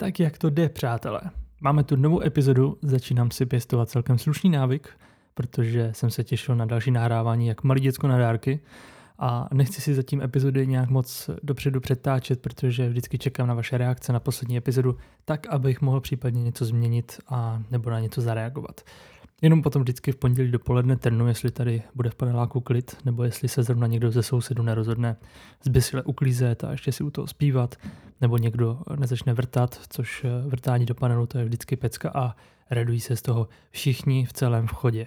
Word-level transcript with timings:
Tak 0.00 0.20
jak 0.20 0.38
to 0.38 0.50
jde, 0.50 0.68
přátelé? 0.68 1.20
Máme 1.60 1.84
tu 1.84 1.96
novou 1.96 2.22
epizodu, 2.22 2.78
začínám 2.82 3.30
si 3.30 3.46
pěstovat 3.46 3.88
celkem 3.88 4.18
slušný 4.18 4.50
návyk, 4.50 4.88
protože 5.34 5.90
jsem 5.94 6.10
se 6.10 6.24
těšil 6.24 6.56
na 6.56 6.64
další 6.64 6.90
nahrávání 6.90 7.46
jak 7.46 7.62
malý 7.64 7.80
děcko 7.80 8.08
na 8.08 8.18
dárky 8.18 8.60
a 9.18 9.48
nechci 9.52 9.80
si 9.80 9.94
zatím 9.94 10.22
epizody 10.22 10.66
nějak 10.66 10.90
moc 10.90 11.30
dopředu 11.42 11.80
přetáčet, 11.80 12.42
protože 12.42 12.88
vždycky 12.88 13.18
čekám 13.18 13.46
na 13.46 13.54
vaše 13.54 13.78
reakce 13.78 14.12
na 14.12 14.20
poslední 14.20 14.56
epizodu, 14.56 14.96
tak 15.24 15.46
abych 15.46 15.80
mohl 15.80 16.00
případně 16.00 16.42
něco 16.42 16.64
změnit 16.64 17.20
a 17.28 17.62
nebo 17.70 17.90
na 17.90 18.00
něco 18.00 18.20
zareagovat. 18.20 18.80
Jenom 19.42 19.62
potom 19.62 19.82
vždycky 19.82 20.12
v 20.12 20.16
pondělí 20.16 20.50
dopoledne 20.50 20.96
trnu, 20.96 21.28
jestli 21.28 21.50
tady 21.50 21.82
bude 21.94 22.10
v 22.10 22.14
paneláku 22.14 22.60
klid, 22.60 22.96
nebo 23.04 23.24
jestli 23.24 23.48
se 23.48 23.62
zrovna 23.62 23.86
někdo 23.86 24.10
ze 24.10 24.22
sousedu 24.22 24.62
nerozhodne 24.62 25.16
zbysile 25.64 26.02
uklízet 26.02 26.64
a 26.64 26.70
ještě 26.70 26.92
si 26.92 27.04
u 27.04 27.10
toho 27.10 27.26
zpívat, 27.26 27.74
nebo 28.20 28.36
někdo 28.38 28.78
nezačne 28.96 29.34
vrtat, 29.34 29.80
což 29.88 30.24
eh, 30.24 30.48
vrtání 30.48 30.86
do 30.86 30.94
panelu 30.94 31.26
to 31.26 31.38
je 31.38 31.44
vždycky 31.44 31.76
pecka 31.76 32.10
a 32.14 32.36
radují 32.70 33.00
se 33.00 33.16
z 33.16 33.22
toho 33.22 33.48
všichni 33.70 34.26
v 34.26 34.32
celém 34.32 34.66
vchodě. 34.66 35.06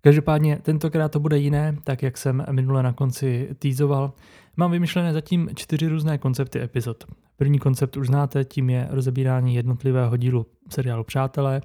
Každopádně 0.00 0.58
tentokrát 0.62 1.12
to 1.12 1.20
bude 1.20 1.38
jiné, 1.38 1.76
tak 1.84 2.02
jak 2.02 2.18
jsem 2.18 2.44
minule 2.50 2.82
na 2.82 2.92
konci 2.92 3.48
týzoval. 3.58 4.12
Mám 4.56 4.70
vymyšlené 4.70 5.12
zatím 5.12 5.50
čtyři 5.54 5.88
různé 5.88 6.18
koncepty 6.18 6.60
epizod. 6.60 7.04
První 7.36 7.58
koncept 7.58 7.96
už 7.96 8.06
znáte, 8.06 8.44
tím 8.44 8.70
je 8.70 8.88
rozebírání 8.90 9.54
jednotlivého 9.54 10.16
dílu 10.16 10.46
seriálu 10.68 11.04
Přátelé, 11.04 11.60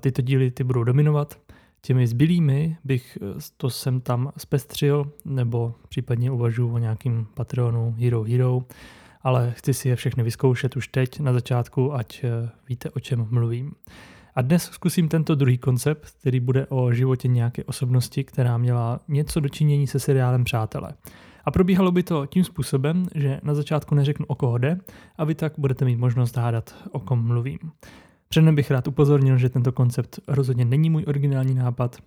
tyto 0.00 0.22
díly 0.22 0.50
ty 0.50 0.64
budou 0.64 0.84
dominovat. 0.84 1.38
Těmi 1.80 2.06
zbylými 2.06 2.76
bych 2.84 3.18
eh, 3.22 3.40
to 3.56 3.70
sem 3.70 4.00
tam 4.00 4.32
zpestřil, 4.36 5.12
nebo 5.24 5.74
případně 5.88 6.30
uvažuji 6.30 6.72
o 6.72 6.78
nějakým 6.78 7.26
Patreonu 7.34 7.94
Hero 7.98 8.22
Hero, 8.22 8.62
ale 9.22 9.52
chci 9.56 9.74
si 9.74 9.88
je 9.88 9.96
všechny 9.96 10.22
vyzkoušet 10.22 10.76
už 10.76 10.88
teď 10.88 11.20
na 11.20 11.32
začátku, 11.32 11.94
ať 11.94 12.24
eh, 12.24 12.50
víte, 12.68 12.90
o 12.90 13.00
čem 13.00 13.26
mluvím. 13.30 13.72
A 14.34 14.42
dnes 14.42 14.62
zkusím 14.62 15.08
tento 15.08 15.34
druhý 15.34 15.58
koncept, 15.58 16.10
který 16.20 16.40
bude 16.40 16.66
o 16.66 16.92
životě 16.92 17.28
nějaké 17.28 17.64
osobnosti, 17.64 18.24
která 18.24 18.58
měla 18.58 19.00
něco 19.08 19.40
dočinění 19.40 19.86
se 19.86 20.00
seriálem 20.00 20.44
Přátelé. 20.44 20.92
A 21.44 21.50
probíhalo 21.50 21.92
by 21.92 22.02
to 22.02 22.26
tím 22.26 22.44
způsobem, 22.44 23.06
že 23.14 23.40
na 23.42 23.54
začátku 23.54 23.94
neřeknu, 23.94 24.26
o 24.26 24.34
koho 24.34 24.58
jde, 24.58 24.78
a 25.18 25.24
vy 25.24 25.34
tak 25.34 25.52
budete 25.58 25.84
mít 25.84 25.96
možnost 25.96 26.36
hádat, 26.36 26.74
o 26.92 27.00
kom 27.00 27.26
mluvím. 27.26 27.58
Předem 28.28 28.54
bych 28.54 28.70
rád 28.70 28.88
upozornil, 28.88 29.38
že 29.38 29.48
tento 29.48 29.72
koncept 29.72 30.20
rozhodně 30.28 30.64
není 30.64 30.90
můj 30.90 31.04
originální 31.06 31.54
nápad. 31.54 31.98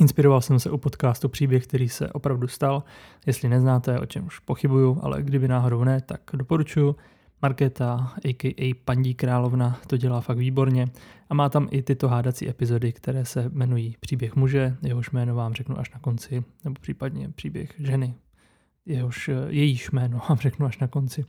Inspiroval 0.00 0.40
jsem 0.40 0.60
se 0.60 0.70
u 0.70 0.78
podcastu 0.78 1.28
příběh, 1.28 1.66
který 1.66 1.88
se 1.88 2.12
opravdu 2.12 2.48
stal. 2.48 2.82
Jestli 3.26 3.48
neznáte, 3.48 4.00
o 4.00 4.06
čem 4.06 4.26
už 4.26 4.38
pochybuju, 4.38 4.98
ale 5.02 5.22
kdyby 5.22 5.48
náhodou 5.48 5.84
ne, 5.84 6.00
tak 6.00 6.20
doporučuji. 6.32 6.96
Markéta, 7.42 8.12
a.k.a. 8.24 8.74
Pandí 8.84 9.14
Královna, 9.14 9.80
to 9.86 9.96
dělá 9.96 10.20
fakt 10.20 10.38
výborně 10.38 10.86
a 11.30 11.34
má 11.34 11.48
tam 11.48 11.68
i 11.70 11.82
tyto 11.82 12.08
hádací 12.08 12.48
epizody, 12.48 12.92
které 12.92 13.24
se 13.24 13.50
jmenují 13.52 13.96
Příběh 14.00 14.36
muže, 14.36 14.76
jehož 14.82 15.10
jméno 15.10 15.34
vám 15.34 15.54
řeknu 15.54 15.78
až 15.78 15.90
na 15.90 15.98
konci, 16.00 16.44
nebo 16.64 16.76
případně 16.80 17.28
Příběh 17.28 17.74
ženy, 17.78 18.14
jehož 18.86 19.30
jejíž 19.48 19.90
jméno 19.90 20.20
vám 20.28 20.38
řeknu 20.38 20.66
až 20.66 20.78
na 20.78 20.86
konci. 20.86 21.24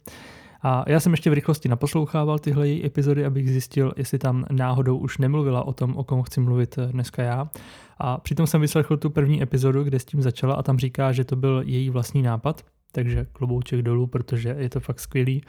A 0.64 0.84
já 0.88 1.00
jsem 1.00 1.14
ještě 1.14 1.30
v 1.30 1.34
rychlosti 1.34 1.70
naposlouchával 1.70 2.40
tyhle 2.40 2.67
její 2.67 2.86
epizody, 2.86 3.26
abych 3.26 3.50
zjistil, 3.50 3.94
jestli 3.98 4.20
tam 4.20 4.45
náhodou 4.52 4.98
už 4.98 5.17
nemluvila 5.17 5.64
o 5.64 5.73
tom, 5.73 5.98
o 5.98 6.04
kom 6.04 6.23
chci 6.23 6.42
mluvit 6.42 6.78
eh, 6.78 6.88
dneska 6.88 7.23
já. 7.23 7.50
A 7.98 8.17
přitom 8.17 8.48
jsem 8.48 8.62
vyslechl 8.62 8.98
tu 8.98 9.09
první 9.09 9.44
epizodu, 9.44 9.84
kde 9.84 10.00
s 10.00 10.06
tím 10.06 10.22
začala 10.22 10.56
a 10.56 10.64
tam 10.64 10.80
říká, 10.80 11.12
že 11.12 11.23
to 11.23 11.36
byl 11.36 11.64
její 11.66 11.89
vlastní 11.89 12.22
nápad, 12.22 12.66
takže 12.92 13.26
klobouček 13.34 13.82
dolů, 13.82 14.08
protože 14.08 14.56
je 14.59 14.70
to 14.70 14.80
fakt 14.80 15.00
skvělý 15.00 15.42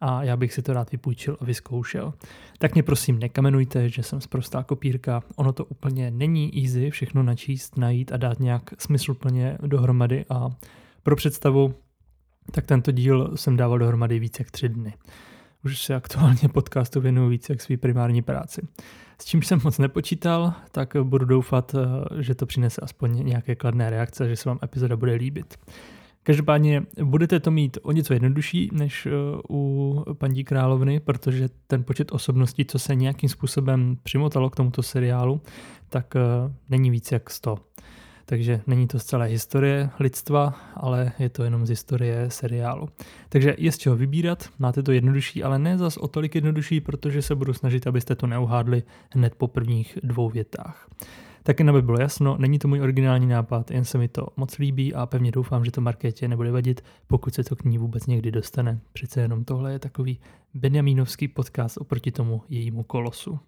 a 0.00 0.22
já 0.22 0.36
bych 0.36 0.52
si 0.52 0.62
to 0.62 0.72
rád 0.72 0.92
vypůjčil 0.92 1.36
a 1.40 1.44
vyzkoušel. 1.44 2.14
Tak 2.58 2.74
mě 2.74 2.82
prosím 2.82 3.18
nekamenujte, 3.18 3.88
že 3.88 4.02
jsem 4.02 4.20
zprostá 4.20 4.62
kopírka. 4.62 5.22
Ono 5.36 5.52
to 5.52 5.64
úplně 5.64 6.10
není 6.10 6.62
easy 6.62 6.90
všechno 6.90 7.22
načíst, 7.22 7.76
najít 7.76 8.12
a 8.12 8.16
dát 8.16 8.40
nějak 8.40 8.62
smysluplně 8.78 9.58
dohromady 9.66 10.24
a 10.30 10.50
pro 11.02 11.16
představu 11.16 11.74
tak 12.50 12.66
tento 12.66 12.92
díl 12.92 13.30
jsem 13.34 13.56
dával 13.56 13.78
dohromady 13.78 14.18
více 14.18 14.40
jak 14.40 14.50
tři 14.50 14.68
dny. 14.68 14.94
Už 15.64 15.82
se 15.82 15.94
aktuálně 15.94 16.48
podcastu 16.52 17.00
věnuju 17.00 17.28
více 17.28 17.52
jak 17.52 17.60
svý 17.60 17.76
primární 17.76 18.22
práci. 18.22 18.62
S 19.20 19.24
čím 19.24 19.42
jsem 19.42 19.60
moc 19.64 19.78
nepočítal, 19.78 20.52
tak 20.72 20.96
budu 21.02 21.24
doufat, 21.24 21.74
eh, 21.74 22.22
že 22.22 22.34
to 22.34 22.46
přinese 22.46 22.80
aspoň 22.80 23.26
nějaké 23.26 23.54
kladné 23.54 23.90
reakce, 23.90 24.28
že 24.28 24.36
se 24.36 24.48
vám 24.48 24.58
epizoda 24.62 24.96
bude 24.96 25.14
líbit. 25.14 25.58
Každopádně 26.22 26.82
budete 27.04 27.40
to 27.40 27.50
mít 27.50 27.78
o 27.82 27.92
něco 27.92 28.12
jednodušší 28.12 28.70
než 28.72 29.06
eh, 29.06 29.10
u 29.50 30.04
paní 30.18 30.44
královny, 30.44 31.00
protože 31.00 31.48
ten 31.66 31.84
počet 31.84 32.12
osobností, 32.12 32.64
co 32.64 32.78
se 32.78 32.94
nějakým 32.94 33.28
způsobem 33.28 33.96
přimotalo 34.02 34.50
k 34.50 34.56
tomuto 34.56 34.82
seriálu, 34.82 35.40
tak 35.88 36.16
eh, 36.16 36.20
není 36.68 36.90
víc 36.90 37.12
jak 37.12 37.30
100. 37.30 37.67
Takže 38.28 38.60
není 38.66 38.86
to 38.86 38.98
z 38.98 39.04
celé 39.04 39.26
historie 39.26 39.90
lidstva, 40.00 40.54
ale 40.74 41.12
je 41.18 41.28
to 41.28 41.44
jenom 41.44 41.66
z 41.66 41.68
historie 41.68 42.30
seriálu. 42.30 42.88
Takže 43.28 43.54
je 43.58 43.72
z 43.72 43.78
čeho 43.78 43.96
vybírat, 43.96 44.48
máte 44.58 44.82
to 44.82 44.92
jednodušší, 44.92 45.42
ale 45.42 45.58
ne 45.58 45.78
zas 45.78 45.96
o 45.96 46.08
tolik 46.08 46.34
jednodušší, 46.34 46.80
protože 46.80 47.22
se 47.22 47.34
budu 47.34 47.54
snažit, 47.54 47.86
abyste 47.86 48.14
to 48.14 48.26
neuhádli 48.26 48.82
hned 49.14 49.34
po 49.34 49.48
prvních 49.48 49.98
dvou 50.02 50.28
větách. 50.28 50.88
Tak 51.42 51.58
jen 51.58 51.70
aby 51.70 51.82
bylo 51.82 52.00
jasno, 52.00 52.36
není 52.38 52.58
to 52.58 52.68
můj 52.68 52.80
originální 52.80 53.26
nápad, 53.26 53.70
jen 53.70 53.84
se 53.84 53.98
mi 53.98 54.08
to 54.08 54.26
moc 54.36 54.58
líbí 54.58 54.94
a 54.94 55.06
pevně 55.06 55.30
doufám, 55.30 55.64
že 55.64 55.70
to 55.70 55.80
Markétě 55.80 56.28
nebude 56.28 56.50
vadit, 56.50 56.84
pokud 57.06 57.34
se 57.34 57.44
to 57.44 57.56
k 57.56 57.64
ní 57.64 57.78
vůbec 57.78 58.06
někdy 58.06 58.30
dostane. 58.30 58.80
Přece 58.92 59.20
jenom 59.20 59.44
tohle 59.44 59.72
je 59.72 59.78
takový 59.78 60.20
Benjamínovský 60.54 61.28
podcast 61.28 61.78
oproti 61.78 62.10
tomu 62.10 62.42
jejímu 62.48 62.82
kolosu. 62.82 63.38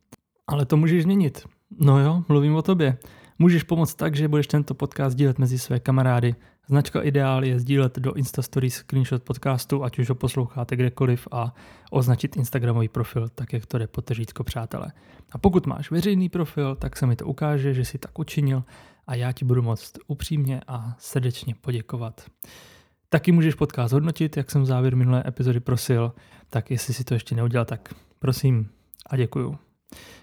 Ale 0.47 0.67
to 0.67 0.77
můžeš 0.77 1.03
změnit. 1.03 1.45
No 1.81 2.01
jo, 2.01 2.25
mluvím 2.29 2.55
o 2.55 2.63
tobě. 2.63 2.99
Můžeš 3.43 3.63
pomoct 3.63 3.95
tak, 3.95 4.17
že 4.17 4.29
budeš 4.29 4.47
tento 4.47 4.75
podcast 4.75 5.13
sdílet 5.13 5.39
mezi 5.39 5.59
své 5.59 5.81
kamarády. 5.81 6.35
Značka 6.69 7.03
Ideál 7.03 7.45
je 7.45 7.61
sdílet 7.61 7.99
do 7.99 8.13
Instastories 8.13 8.75
screenshot 8.75 9.23
podcastu, 9.23 9.85
ať 9.85 9.99
už 9.99 10.09
ho 10.09 10.15
posloucháte 10.15 10.77
kdekoliv 10.77 11.29
a 11.33 11.55
označit 11.91 12.37
Instagramový 12.37 12.89
profil, 12.89 13.29
tak 13.29 13.53
jak 13.53 13.67
to 13.67 13.79
jde 13.79 13.87
potežítko 13.87 14.45
přátelé. 14.45 14.93
A 15.33 15.39
pokud 15.39 15.67
máš 15.67 15.91
veřejný 15.91 16.29
profil, 16.29 16.75
tak 16.77 16.97
se 16.97 17.07
mi 17.07 17.17
to 17.17 17.27
ukáže, 17.27 17.75
že 17.75 17.85
jsi 17.85 17.99
tak 17.99 18.19
učinil 18.19 18.63
a 19.07 19.15
já 19.15 19.33
ti 19.33 19.45
budu 19.45 19.63
moct 19.63 19.99
upřímně 20.07 20.61
a 20.69 20.97
srdečně 20.99 21.55
poděkovat. 21.61 22.25
Taky 23.09 23.33
můžeš 23.33 23.55
podcast 23.55 23.93
hodnotit, 23.93 24.37
jak 24.37 24.51
jsem 24.51 24.63
v 24.63 24.67
závěr 24.67 24.97
minulé 24.97 25.25
epizody 25.27 25.61
prosil, 25.61 26.13
tak 26.51 26.71
jestli 26.71 26.95
si 26.95 27.05
to 27.05 27.15
ještě 27.15 27.35
neudělal, 27.35 27.65
tak 27.65 27.95
prosím 28.19 28.69
a 29.07 29.17
děkuju. 29.17 29.59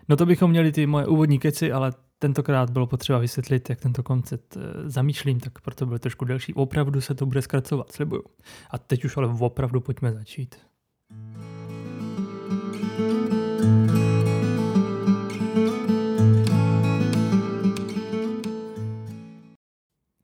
No 0.09 0.15
to 0.15 0.25
bychom 0.25 0.51
měli 0.51 0.71
ty 0.71 0.87
moje 0.87 1.07
úvodní 1.07 1.39
keci, 1.39 1.71
ale 1.71 1.91
tentokrát 2.19 2.69
bylo 2.69 2.87
potřeba 2.87 3.19
vysvětlit, 3.19 3.69
jak 3.69 3.81
tento 3.81 4.03
koncept 4.03 4.57
eh, 4.57 4.89
zamýšlím, 4.89 5.39
tak 5.39 5.61
proto 5.61 5.85
byl 5.85 5.99
trošku 5.99 6.25
delší. 6.25 6.53
Opravdu 6.53 7.01
se 7.01 7.15
to 7.15 7.25
bude 7.25 7.41
zkracovat, 7.41 7.91
slibuju. 7.91 8.23
A 8.71 8.77
teď 8.77 9.05
už 9.05 9.17
ale 9.17 9.27
opravdu 9.27 9.81
pojďme 9.81 10.13
začít. 10.13 10.55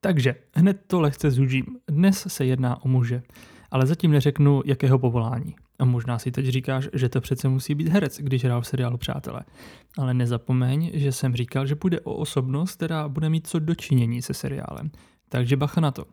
Takže 0.01 0.35
hned 0.55 0.83
to 0.87 1.01
lehce 1.01 1.31
zúžím. 1.31 1.65
Dnes 1.87 2.25
se 2.27 2.45
jedná 2.45 2.83
o 2.85 2.87
muže, 2.87 3.23
ale 3.71 3.85
zatím 3.85 4.11
neřeknu, 4.11 4.61
jakého 4.65 4.99
povolání. 4.99 5.55
A 5.83 5.85
možná 5.85 6.19
si 6.19 6.31
teď 6.31 6.45
říkáš, 6.45 6.89
že 6.93 7.09
to 7.09 7.21
přece 7.21 7.49
musí 7.49 7.75
být 7.75 7.87
herec, 7.87 8.19
když 8.19 8.43
hrál 8.43 8.61
v 8.61 8.67
seriálu 8.67 8.97
Přátelé. 8.97 9.41
Ale 9.97 10.13
nezapomeň, 10.13 10.91
že 10.93 11.11
jsem 11.11 11.35
říkal, 11.35 11.65
že 11.65 11.75
půjde 11.75 11.99
o 11.99 12.13
osobnost, 12.13 12.75
která 12.75 13.09
bude 13.09 13.29
mít 13.29 13.47
co 13.47 13.59
dočinění 13.59 14.21
se 14.21 14.33
seriálem. 14.33 14.91
Takže 15.29 15.57
bacha 15.57 15.81
na 15.81 15.91
to. 15.91 16.05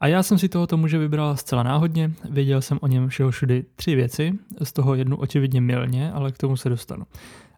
A 0.00 0.06
já 0.06 0.22
jsem 0.22 0.38
si 0.38 0.48
tohoto 0.48 0.76
muže 0.76 0.98
vybral 0.98 1.36
zcela 1.36 1.62
náhodně, 1.62 2.12
věděl 2.30 2.62
jsem 2.62 2.78
o 2.82 2.86
něm 2.86 3.08
všeho 3.08 3.30
všudy 3.30 3.64
tři 3.76 3.94
věci, 3.94 4.32
z 4.62 4.72
toho 4.72 4.94
jednu 4.94 5.16
očividně 5.16 5.60
milně, 5.60 6.12
ale 6.12 6.32
k 6.32 6.38
tomu 6.38 6.56
se 6.56 6.68
dostanu. 6.68 7.04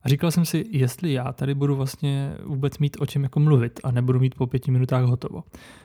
A 0.03 0.09
říkal 0.09 0.31
jsem 0.31 0.45
si, 0.45 0.65
jestli 0.71 1.13
já 1.13 1.33
tady 1.33 1.55
budu 1.55 1.77
vlastně 1.77 2.35
vůbec 2.45 2.79
mít 2.79 2.97
o 3.01 3.07
čem 3.07 3.23
jako 3.23 3.41
mluvit 3.41 3.81
a 3.85 3.91
nebudu 3.91 4.21
mít 4.21 4.35
po 4.35 4.47
pěti 4.47 4.71
minutách 4.71 5.05
hotovo. 5.05 5.43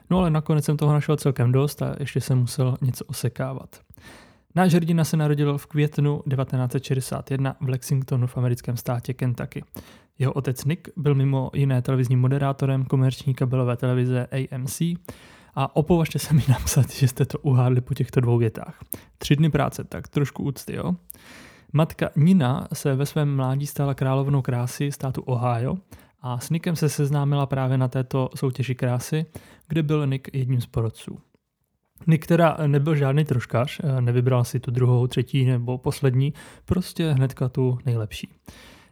No 0.10 0.20
ale 0.20 0.30
nakonec 0.30 0.66
jsem 0.66 0.78
toho 0.78 0.94
našel 0.94 1.18
celkem 1.18 1.52
dost 1.52 1.82
a 1.82 1.96
ještě 2.00 2.22
jsem 2.22 2.38
musel 2.38 2.78
něco 2.82 3.06
osekávat. 3.06 3.82
Náš 4.56 4.74
hrdina 4.74 5.04
se 5.04 5.18
narodil 5.18 5.58
v 5.58 5.66
květnu 5.66 6.22
1961 6.30 7.56
v 7.62 7.70
Lexingtonu 7.70 8.28
v 8.28 8.38
americkém 8.38 8.78
státě 8.78 9.14
Kentucky. 9.14 9.64
Jeho 10.20 10.34
otec 10.34 10.66
Nick 10.66 10.90
byl 10.98 11.16
mimo 11.16 11.52
jiné 11.54 11.82
televizním 11.82 12.20
moderátorem 12.20 12.86
komerční 12.86 13.34
kabelové 13.34 13.78
televize 13.78 14.28
AMC 14.28 14.82
a 15.56 15.76
opovažte 15.76 16.20
se 16.20 16.34
mi 16.34 16.44
napsat, 16.50 16.92
že 16.92 17.08
jste 17.08 17.26
to 17.26 17.40
uhádli 17.40 17.82
po 17.82 17.94
těchto 17.94 18.22
dvou 18.22 18.38
větách. 18.38 18.80
Tři 19.18 19.36
dny 19.36 19.50
práce, 19.50 19.84
tak 19.84 20.08
trošku 20.08 20.44
úcty, 20.44 20.76
jo? 20.76 20.96
Matka 21.74 22.10
Nina 22.16 22.68
se 22.74 22.96
ve 22.96 23.06
svém 23.06 23.36
mládí 23.36 23.68
stala 23.68 23.94
královnou 23.94 24.42
krásy 24.42 24.92
státu 24.92 25.22
Ohio 25.22 25.78
a 26.22 26.40
s 26.40 26.50
Nickem 26.50 26.76
se 26.76 26.90
seznámila 26.90 27.46
právě 27.46 27.78
na 27.78 27.88
této 27.88 28.30
soutěži 28.36 28.76
krásy, 28.76 29.26
kde 29.68 29.84
byl 29.84 30.08
Nick 30.08 30.36
jedním 30.36 30.62
z 30.62 30.66
porodců. 30.66 31.20
Nick 32.08 32.28
teda 32.28 32.58
nebyl 32.68 32.96
žádný 32.96 33.26
troškař, 33.26 33.82
nevybral 34.00 34.44
si 34.44 34.60
tu 34.60 34.72
druhou, 34.72 35.08
třetí 35.08 35.46
nebo 35.46 35.78
poslední, 35.78 36.34
prostě 36.66 37.12
hnedka 37.12 37.50
tu 37.50 37.78
nejlepší. 37.86 38.34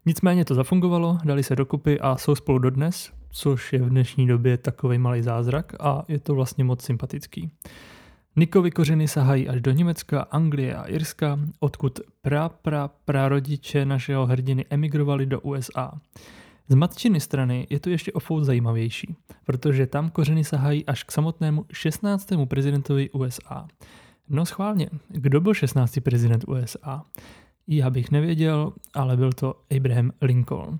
Nicméně 0.05 0.45
to 0.45 0.55
zafungovalo, 0.55 1.17
dali 1.23 1.43
se 1.43 1.55
dokupy 1.55 1.99
a 1.99 2.17
jsou 2.17 2.35
spolu 2.35 2.59
dodnes, 2.59 3.11
což 3.29 3.73
je 3.73 3.79
v 3.79 3.89
dnešní 3.89 4.27
době 4.27 4.57
takový 4.57 4.97
malý 4.97 5.21
zázrak 5.21 5.73
a 5.79 6.03
je 6.07 6.19
to 6.19 6.35
vlastně 6.35 6.63
moc 6.63 6.81
sympatický. 6.81 7.51
Nikovi 8.35 8.71
kořeny 8.71 9.07
sahají 9.07 9.49
až 9.49 9.61
do 9.61 9.71
Německa, 9.71 10.21
Anglie 10.21 10.75
a 10.75 10.83
Irska, 10.83 11.39
odkud 11.59 11.99
pra, 12.21 12.49
pra, 12.49 12.89
prarodiče 13.05 13.85
našeho 13.85 14.25
hrdiny 14.25 14.65
emigrovali 14.69 15.25
do 15.25 15.39
USA. 15.39 15.91
Z 16.71 16.75
matčiny 16.75 17.19
strany 17.19 17.67
je 17.69 17.79
to 17.79 17.89
ještě 17.89 18.11
o 18.11 18.19
fout 18.19 18.43
zajímavější, 18.43 19.15
protože 19.45 19.87
tam 19.87 20.09
kořeny 20.09 20.43
sahají 20.43 20.85
až 20.85 21.03
k 21.03 21.11
samotnému 21.11 21.65
16. 21.71 22.29
prezidentovi 22.45 23.09
USA. 23.09 23.67
No 24.29 24.45
schválně, 24.45 24.89
kdo 25.07 25.41
byl 25.41 25.53
16. 25.53 25.99
prezident 26.03 26.45
USA? 26.47 27.03
Já 27.67 27.89
bych 27.89 28.11
nevěděl, 28.11 28.73
ale 28.93 29.17
byl 29.17 29.33
to 29.33 29.55
Abraham 29.77 30.11
Lincoln. 30.21 30.79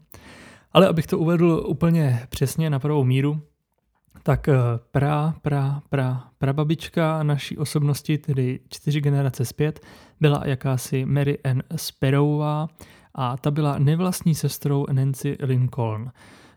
Ale 0.71 0.87
abych 0.87 1.07
to 1.07 1.19
uvedl 1.19 1.63
úplně 1.67 2.27
přesně 2.29 2.69
na 2.69 2.79
pravou 2.79 3.03
míru, 3.03 3.41
tak 4.23 4.47
eh, 4.49 4.55
pra, 4.91 5.33
pra, 5.41 5.81
pra, 5.89 6.23
prababička 6.37 7.23
naší 7.23 7.57
osobnosti, 7.57 8.17
tedy 8.17 8.59
čtyři 8.69 9.01
generace 9.01 9.45
zpět, 9.45 9.85
byla 10.21 10.43
jakási 10.45 11.05
Mary 11.05 11.39
Ann 11.43 11.63
Sparrowová 11.75 12.67
a 13.21 13.37
ta 13.37 13.51
byla 13.51 13.77
nevlastní 13.77 14.35
sestrou 14.35 14.85
Nancy 14.91 15.37
Lincoln, 15.39 16.11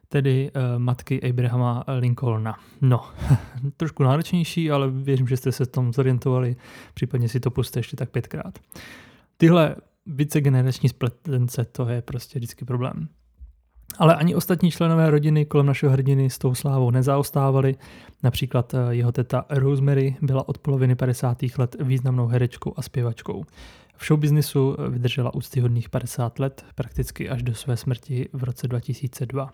tedy 0.09 0.51
uh, 0.57 0.79
matky 0.79 1.31
Abrahama 1.31 1.85
Lincolna. 1.99 2.59
No, 2.81 3.05
trošku 3.77 4.03
náročnější, 4.03 4.71
ale 4.71 4.91
věřím, 4.91 5.29
že 5.29 5.37
jste 5.37 5.53
se 5.53 5.67
tom 5.67 5.93
zorientovali, 5.93 6.57
případně 6.95 7.29
si 7.29 7.41
to 7.41 7.51
puste 7.51 7.79
ještě 7.79 7.97
tak 7.97 8.11
pětkrát. 8.11 8.59
Tyhle 9.37 9.77
vícegenerační 10.07 10.89
spletence, 10.89 11.65
to 11.65 11.89
je 11.89 12.03
prostě 12.03 12.39
vždycky 12.39 12.65
problém. 12.65 13.09
Ale 13.99 14.15
ani 14.15 14.35
ostatní 14.35 14.71
členové 14.71 15.11
rodiny 15.11 15.45
kolem 15.45 15.67
našeho 15.67 15.93
hrdiny 15.93 16.31
s 16.31 16.39
tou 16.39 16.55
slávou 16.55 16.91
nezaostávali. 16.91 17.75
Například 18.23 18.75
eh, 18.75 18.79
jeho 18.91 19.13
teta 19.13 19.45
Rosemary 19.51 20.17
byla 20.23 20.49
od 20.49 20.59
poloviny 20.59 20.95
50. 20.95 21.39
let 21.59 21.77
významnou 21.81 22.27
herečkou 22.27 22.75
a 22.77 22.83
zpěvačkou. 22.83 23.45
V 23.97 24.05
showbiznisu 24.07 24.77
vydržela 24.89 25.35
úctyhodných 25.35 25.89
50 25.89 26.39
let, 26.39 26.65
prakticky 26.75 27.29
až 27.29 27.43
do 27.43 27.55
své 27.55 27.77
smrti 27.77 28.29
v 28.33 28.45
roce 28.45 28.69
2002. 28.69 29.53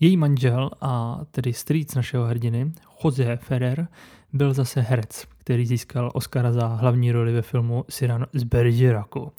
Její 0.00 0.16
manžel 0.16 0.70
a 0.80 1.20
tedy 1.30 1.52
strýc 1.52 1.94
našeho 1.94 2.26
hrdiny, 2.26 2.72
Jose 3.04 3.36
Ferrer, 3.36 3.88
byl 4.32 4.54
zase 4.54 4.80
herec, 4.80 5.26
který 5.38 5.66
získal 5.66 6.10
Oscara 6.14 6.52
za 6.52 6.66
hlavní 6.66 7.12
roli 7.12 7.32
ve 7.32 7.42
filmu 7.42 7.84
Cyrano 7.90 8.26
z 8.32 8.42
Bergeracu. 8.42 9.32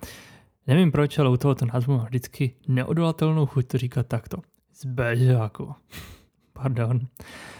Nevím 0.67 0.91
proč, 0.91 1.19
ale 1.19 1.29
u 1.29 1.37
tohoto 1.37 1.65
názvu 1.65 1.97
mám 1.97 2.05
vždycky 2.05 2.55
neodolatelnou 2.67 3.45
chuť 3.45 3.67
to 3.67 3.77
říkat 3.77 4.07
takto. 4.07 4.37
Z 4.73 4.85
Bergeracu. 4.85 5.73
Pardon. 6.53 6.99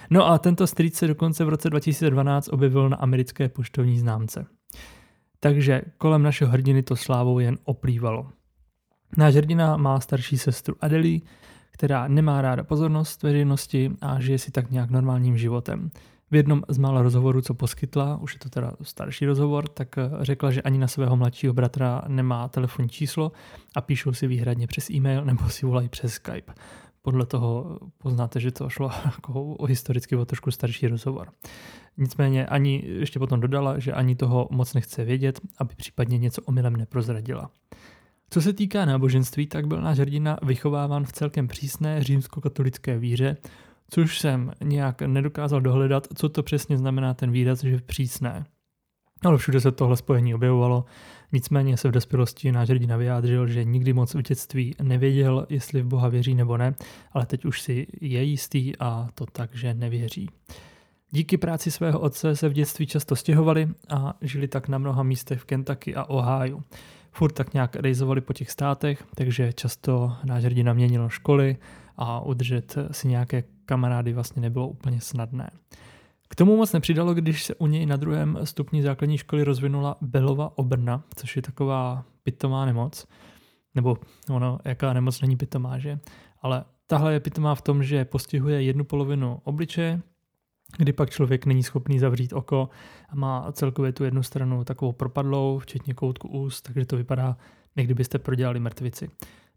No 0.10 0.28
a 0.28 0.38
tento 0.38 0.68
strýc 0.68 0.98
se 0.98 1.08
dokonce 1.08 1.46
v 1.46 1.50
roce 1.50 1.70
2012 1.70 2.48
objevil 2.48 2.90
na 2.90 2.98
americké 2.98 3.50
poštovní 3.50 4.00
známce. 4.00 4.46
Takže 5.44 5.82
kolem 5.98 6.24
našeho 6.24 6.52
hrdiny 6.52 6.84
to 6.84 6.96
slávou 6.96 7.40
jen 7.40 7.58
oplývalo. 7.64 8.30
Náš 9.18 9.36
hrdina 9.36 9.78
má 9.78 10.00
starší 10.00 10.38
sestru 10.38 10.76
Adeli, 10.82 11.22
která 11.72 12.08
nemá 12.08 12.42
ráda 12.42 12.64
pozornost 12.64 13.24
veřejnosti 13.24 13.92
a 14.02 14.20
žije 14.20 14.40
si 14.40 14.52
tak 14.52 14.72
nějak 14.72 14.90
normálním 14.90 15.38
životem. 15.38 15.92
V 16.32 16.36
jednom 16.36 16.64
z 16.68 16.78
mála 16.78 17.02
rozhovorů, 17.02 17.42
co 17.42 17.54
poskytla, 17.54 18.18
už 18.18 18.34
je 18.34 18.40
to 18.40 18.50
teda 18.50 18.74
starší 18.82 19.26
rozhovor, 19.26 19.68
tak 19.68 19.98
eh, 19.98 20.10
řekla, 20.22 20.52
že 20.52 20.62
ani 20.62 20.78
na 20.78 20.88
svého 20.88 21.18
mladšího 21.18 21.54
bratra 21.54 22.02
nemá 22.08 22.48
telefonní 22.48 22.90
číslo 22.90 23.32
a 23.76 23.82
píšou 23.82 24.14
si 24.14 24.28
výhradně 24.28 24.68
přes 24.68 24.90
e-mail 24.90 25.26
nebo 25.26 25.50
si 25.50 25.66
volají 25.66 25.90
přes 25.90 26.14
Skype. 26.14 26.54
Podle 27.02 27.26
toho 27.26 27.80
poznáte, 27.98 28.40
že 28.40 28.52
to 28.52 28.70
šlo 28.70 28.92
jako 29.06 29.44
o 29.44 29.66
historicky 29.66 30.16
o 30.16 30.26
trošku 30.26 30.52
starší 30.52 30.88
rozhovor. 30.88 31.32
Nicméně 31.98 32.46
ani 32.46 32.84
ještě 32.86 33.20
potom 33.20 33.40
dodala, 33.40 33.80
že 33.80 33.94
ani 33.94 34.16
toho 34.16 34.48
moc 34.52 34.74
nechce 34.74 35.06
vědět, 35.06 35.40
aby 35.58 35.76
případně 35.76 36.18
něco 36.18 36.42
omylem 36.42 36.76
neprozradila. 36.76 37.52
Co 38.30 38.42
se 38.42 38.54
týká 38.54 38.86
náboženství, 38.86 39.48
tak 39.48 39.68
byl 39.68 39.82
náš 39.82 40.00
hrdina 40.00 40.38
vychováván 40.44 41.06
v 41.06 41.12
celkem 41.12 41.48
přísné 41.48 42.04
římskokatolické 42.04 43.00
víře, 43.00 43.38
což 43.90 44.20
jsem 44.20 44.52
nějak 44.64 45.02
nedokázal 45.02 45.62
dohledat, 45.62 46.08
co 46.16 46.30
to 46.30 46.44
přesně 46.44 46.78
znamená 46.78 47.14
ten 47.14 47.32
výraz, 47.32 47.64
že 47.64 47.78
přísné. 47.86 48.46
Ale 49.24 49.38
všude 49.38 49.62
se 49.62 49.72
tohle 49.72 49.98
spojení 49.98 50.36
objevovalo, 50.36 50.86
nicméně 51.32 51.78
se 51.78 51.88
v 51.88 51.92
dospělosti 51.92 52.52
náš 52.52 52.70
hrdina 52.70 52.98
vyjádřil, 52.98 53.48
že 53.48 53.64
nikdy 53.64 53.94
moc 53.94 54.14
v 54.14 54.22
dětství 54.22 54.76
nevěděl, 54.82 55.46
jestli 55.50 55.82
v 55.82 55.88
Boha 55.88 56.08
věří 56.08 56.36
nebo 56.36 56.58
ne, 56.58 56.76
ale 57.12 57.26
teď 57.26 57.46
už 57.46 57.62
si 57.62 57.88
je 58.02 58.24
jistý 58.24 58.78
a 58.80 59.08
to 59.16 59.26
tak, 59.26 59.56
že 59.56 59.74
nevěří. 59.74 60.30
Díky 61.12 61.38
práci 61.38 61.72
svého 61.72 62.00
otce 62.00 62.36
se 62.36 62.50
v 62.50 62.54
dětství 62.54 62.88
často 62.88 63.16
stěhovali 63.16 63.70
a 63.90 64.14
žili 64.22 64.48
tak 64.48 64.68
na 64.68 64.78
mnoha 64.78 65.04
místech 65.04 65.40
v 65.40 65.46
Kentucky 65.46 65.96
a 65.96 66.04
Ohio. 66.04 66.60
Furt 67.12 67.32
tak 67.32 67.54
nějak 67.54 67.76
rejzovali 67.76 68.22
po 68.22 68.34
těch 68.34 68.52
státech, 68.52 69.04
takže 69.16 69.54
často 69.54 70.14
náš 70.24 70.44
hrdina 70.44 70.74
měnil 70.74 71.10
školy 71.10 71.58
a 71.98 72.22
udržet 72.22 72.76
si 72.92 73.08
nějaké 73.08 73.44
kamarády 73.66 74.14
vlastně 74.14 74.42
nebylo 74.42 74.68
úplně 74.68 75.02
snadné. 75.02 75.50
K 76.32 76.36
tomu 76.36 76.58
moc 76.58 76.74
nepřidalo, 76.74 77.14
když 77.14 77.44
se 77.44 77.56
u 77.56 77.68
něj 77.68 77.86
na 77.86 77.98
druhém 77.98 78.40
stupni 78.44 78.82
základní 78.82 79.18
školy 79.18 79.44
rozvinula 79.44 79.98
Belova 80.02 80.58
obrna, 80.58 81.04
což 81.16 81.36
je 81.36 81.42
taková 81.42 82.06
pitomá 82.24 82.66
nemoc. 82.66 83.08
Nebo 83.76 83.98
ono, 84.30 84.60
jaká 84.66 84.94
nemoc 84.94 85.22
není 85.22 85.38
pitomá, 85.38 85.80
že? 85.80 86.00
Ale 86.42 86.66
tahle 86.88 87.14
je 87.14 87.20
pitomá 87.20 87.56
v 87.56 87.62
tom, 87.62 87.84
že 87.84 88.06
postihuje 88.06 88.64
jednu 88.64 88.84
polovinu 88.84 89.42
obličeje, 89.44 90.02
kdy 90.78 90.94
pak 90.94 91.10
člověk 91.10 91.46
není 91.46 91.64
schopný 91.64 92.00
zavřít 92.00 92.34
oko 92.34 92.70
a 93.10 93.16
má 93.16 93.52
celkově 93.52 93.92
tu 93.92 94.04
jednu 94.04 94.24
stranu 94.24 94.64
takovou 94.64 94.92
propadlou, 94.92 95.60
včetně 95.60 95.94
koutku 95.94 96.28
úst, 96.28 96.62
takže 96.62 96.86
to 96.86 96.98
vypadá, 96.98 97.38
jak 97.76 97.86
kdybyste 97.86 98.20
prodělali 98.20 98.60
mrtvici. 98.60 99.10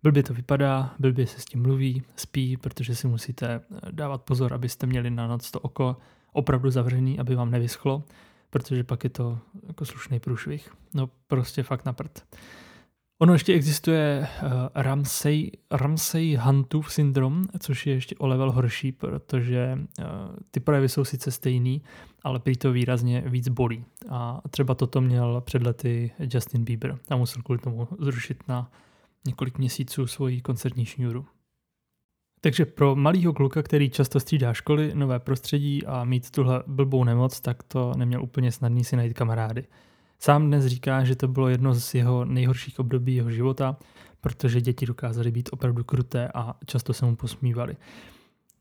Blbě 0.03 0.23
to 0.23 0.35
vypadá, 0.35 0.95
blbě 0.99 1.27
se 1.27 1.41
s 1.41 1.45
tím 1.45 1.63
mluví, 1.63 2.03
spí, 2.17 2.57
protože 2.57 2.95
si 2.95 3.09
musíte 3.09 3.47
eh, 3.47 3.61
dávat 3.93 4.23
pozor, 4.23 4.55
abyste 4.55 4.87
měli 4.87 5.11
na 5.11 5.27
noc 5.27 5.51
to 5.51 5.61
oko 5.61 5.97
opravdu 6.35 6.71
zavřený, 6.71 7.19
aby 7.19 7.35
vám 7.35 7.51
nevyschlo, 7.51 8.03
protože 8.51 8.85
pak 8.85 9.05
je 9.05 9.11
to 9.11 9.39
jako 9.67 9.85
slušný 9.85 10.21
průšvih. 10.21 10.73
No 10.95 11.11
prostě 11.27 11.63
fakt 11.63 11.85
na 11.85 11.93
prd. 11.93 12.23
Ono 13.19 13.33
ještě 13.33 13.55
existuje 13.55 14.29
uh, 14.43 14.49
Ramsey, 14.75 15.51
Ramsey 15.71 16.37
Huntův 16.37 16.93
syndrom, 16.93 17.45
což 17.59 17.87
je 17.87 17.95
ještě 17.95 18.17
o 18.19 18.27
level 18.27 18.53
horší, 18.53 18.93
protože 18.93 19.79
uh, 19.99 20.05
ty 20.51 20.61
projevy 20.61 20.89
jsou 20.89 21.05
sice 21.05 21.31
stejný, 21.31 21.83
ale 22.23 22.39
prý 22.39 22.57
to 22.57 22.73
výrazně 22.73 23.21
víc 23.27 23.49
bolí. 23.49 23.85
A 24.09 24.41
třeba 24.51 24.75
toto 24.75 25.01
měl 25.01 25.41
před 25.41 25.63
lety 25.63 26.11
Justin 26.19 26.65
Bieber 26.65 26.99
a 27.11 27.17
musel 27.17 27.43
kvůli 27.43 27.59
tomu 27.59 27.89
zrušit 27.99 28.49
na 28.49 28.71
několik 29.27 29.59
měsíců 29.59 30.07
svoji 30.07 30.41
koncertní 30.41 30.85
šňůru. 30.85 31.27
Takže 32.45 32.65
pro 32.67 32.97
malého 32.97 33.33
kluka, 33.33 33.63
který 33.63 33.91
často 33.91 34.21
střídá 34.21 34.53
školy, 34.53 34.91
nové 34.95 35.19
prostředí 35.19 35.87
a 35.87 36.05
mít 36.05 36.31
tuhle 36.31 36.63
blbou 36.67 37.05
nemoc, 37.05 37.41
tak 37.41 37.63
to 37.63 37.93
neměl 37.97 38.23
úplně 38.23 38.53
snadný 38.53 38.85
si 38.85 38.97
najít 38.97 39.13
kamarády. 39.13 39.65
Sám 40.19 40.47
dnes 40.47 40.67
říká, 40.67 41.05
že 41.05 41.17
to 41.17 41.29
bylo 41.29 41.49
jedno 41.49 41.75
z 41.75 41.95
jeho 41.95 42.25
nejhorších 42.25 42.79
období 42.79 43.15
jeho 43.15 43.31
života, 43.31 43.77
protože 44.21 44.61
děti 44.61 44.87
dokázaly 44.87 45.31
být 45.31 45.49
opravdu 45.53 45.85
kruté 45.85 46.29
a 46.35 46.55
často 46.67 46.93
se 46.93 47.07
mu 47.07 47.17
posmívali. 47.17 47.77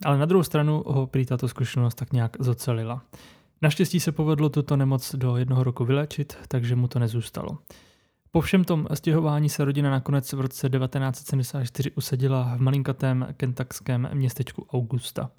Ale 0.06 0.18
na 0.18 0.25
druhou 0.25 0.44
stranu 0.44 0.84
ho 0.86 1.08
prý 1.08 1.25
tato 1.25 1.48
zkušenost 1.48 1.96
tak 1.96 2.13
nějak 2.13 2.38
zocelila. 2.40 3.02
Naštěstí 3.62 4.00
se 4.00 4.12
povedlo 4.12 4.50
tuto 4.50 4.78
nemoc 4.78 5.16
do 5.16 5.38
jednoho 5.38 5.63
roku 5.63 5.86
vylečit, 5.86 6.38
takže 6.48 6.75
mu 6.75 6.88
to 6.88 7.00
nezůstalo. 7.00 7.58
Po 8.36 8.42
všem 8.42 8.63
tom 8.63 8.88
stěhování 8.94 9.50
se 9.50 9.66
rodina 9.66 9.90
nakonec 9.92 10.34
v 10.34 10.42
roce 10.42 10.70
1974 10.70 11.92
usadila 11.92 12.56
v 12.58 12.62
malinkatém 12.62 13.28
kentakském 13.38 14.10
městečku 14.13 14.68
Augusta. 14.74 15.32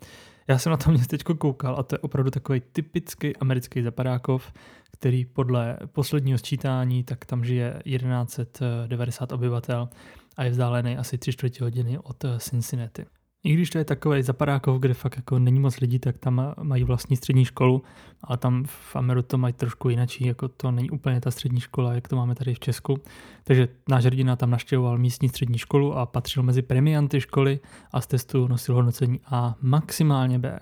Já 0.49 0.59
jsem 0.59 0.71
na 0.71 0.77
to 0.77 0.91
městečko 0.91 1.35
koukal 1.35 1.77
a 1.79 1.83
to 1.83 1.95
je 1.95 1.99
opravdu 1.99 2.31
takový 2.31 2.63
typický 2.73 3.37
americký 3.37 3.83
zapadákov, 3.83 4.53
který 4.93 5.25
podle 5.25 5.79
posledního 5.87 6.39
sčítání, 6.39 7.05
tak 7.05 7.25
tam 7.25 7.45
žije 7.45 7.83
1190 7.85 9.33
obyvatel 9.33 9.89
a 10.37 10.45
je 10.45 10.51
vzdálený 10.51 10.97
asi 10.97 11.19
3 11.19 11.33
čtvrtě 11.33 11.65
hodiny 11.65 11.99
od 11.99 12.25
Cincinnati. 12.39 13.07
I 13.45 13.53
když 13.53 13.71
to 13.71 13.79
je 13.79 13.85
takový 13.85 14.23
zapadákov, 14.23 14.81
kde 14.81 14.95
fakt 14.95 15.17
jako 15.17 15.39
není 15.39 15.61
moc 15.61 15.81
lidí, 15.81 15.99
tak 15.99 16.19
tam 16.19 16.55
mají 16.63 16.85
vlastní 16.85 17.17
střední 17.17 17.45
školu, 17.45 17.83
ale 18.23 18.39
tam 18.39 18.65
v 18.65 18.97
Ameru 18.97 19.23
to 19.23 19.39
mají 19.39 19.55
trošku 19.55 19.89
jinačí, 19.89 20.27
jako 20.27 20.49
to 20.49 20.71
není 20.71 20.91
úplně 20.91 21.21
ta 21.21 21.31
střední 21.31 21.61
škola, 21.61 21.93
jak 21.93 22.09
to 22.09 22.17
máme 22.17 22.35
tady 22.35 22.55
v 22.55 22.61
Česku. 22.61 22.99
Takže 23.45 23.69
náš 23.89 24.05
hrdina 24.05 24.37
tam 24.37 24.51
naštěvoval 24.51 24.99
místní 24.99 25.29
střední 25.29 25.59
školu 25.59 25.97
a 25.97 26.07
patřil 26.07 26.43
mezi 26.43 26.63
premianty 26.63 27.21
školy 27.21 27.61
a 27.93 28.01
z 28.01 28.07
testu 28.07 28.49
nosil 28.49 28.75
hodnocení 28.75 29.21
A 29.27 29.55
maximálně 29.61 30.39
B. 30.39 30.61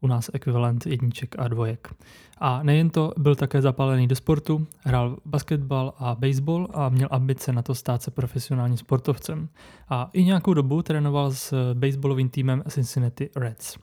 u 0.00 0.06
nás 0.06 0.30
ekvivalent 0.32 0.86
jedniček 0.86 1.34
a 1.38 1.48
dvojek. 1.48 1.94
A 2.38 2.62
nejen 2.62 2.90
to, 2.90 3.12
byl 3.18 3.34
také 3.34 3.62
zapálený 3.62 4.08
do 4.08 4.16
sportu, 4.16 4.66
hrál 4.78 5.16
basketbal 5.24 5.94
a 5.98 6.14
baseball 6.14 6.68
a 6.74 6.88
měl 6.88 7.08
ambice 7.10 7.52
na 7.52 7.62
to 7.62 7.74
stát 7.74 8.02
se 8.02 8.10
profesionálním 8.10 8.76
sportovcem. 8.76 9.48
A 9.88 10.10
i 10.12 10.24
nějakou 10.24 10.54
dobu 10.54 10.82
trénoval 10.82 11.32
s 11.32 11.74
baseballovým 11.74 12.28
týmem 12.28 12.62
Cincinnati 12.68 13.30
Reds. 13.36 13.76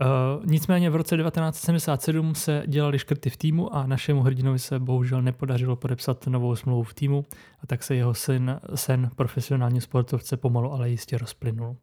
Uh, 0.00 0.46
nicméně 0.46 0.90
v 0.90 0.96
roce 0.96 1.16
1977 1.16 2.34
se 2.34 2.62
dělali 2.66 2.98
škrty 2.98 3.30
v 3.30 3.36
týmu 3.36 3.74
a 3.74 3.86
našemu 3.86 4.22
hrdinovi 4.22 4.58
se 4.58 4.78
bohužel 4.78 5.22
nepodařilo 5.22 5.76
podepsat 5.76 6.26
novou 6.26 6.56
smlouvu 6.56 6.82
v 6.82 6.94
týmu 6.94 7.24
a 7.62 7.66
tak 7.66 7.82
se 7.82 7.94
jeho 7.94 8.14
sen, 8.14 8.60
sen 8.74 9.10
profesionální 9.16 9.80
sportovce 9.80 10.36
pomalu 10.36 10.72
ale 10.72 10.90
jistě 10.90 11.18
rozplynul. 11.18 11.76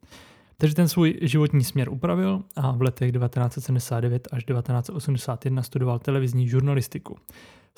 Takže 0.56 0.74
ten 0.74 0.88
svůj 0.88 1.18
životní 1.22 1.64
směr 1.64 1.88
upravil 1.88 2.42
a 2.56 2.72
v 2.72 2.82
letech 2.82 3.12
1979 3.12 4.28
až 4.32 4.44
1981 4.44 5.62
studoval 5.62 5.98
televizní 5.98 6.48
žurnalistiku. 6.48 7.16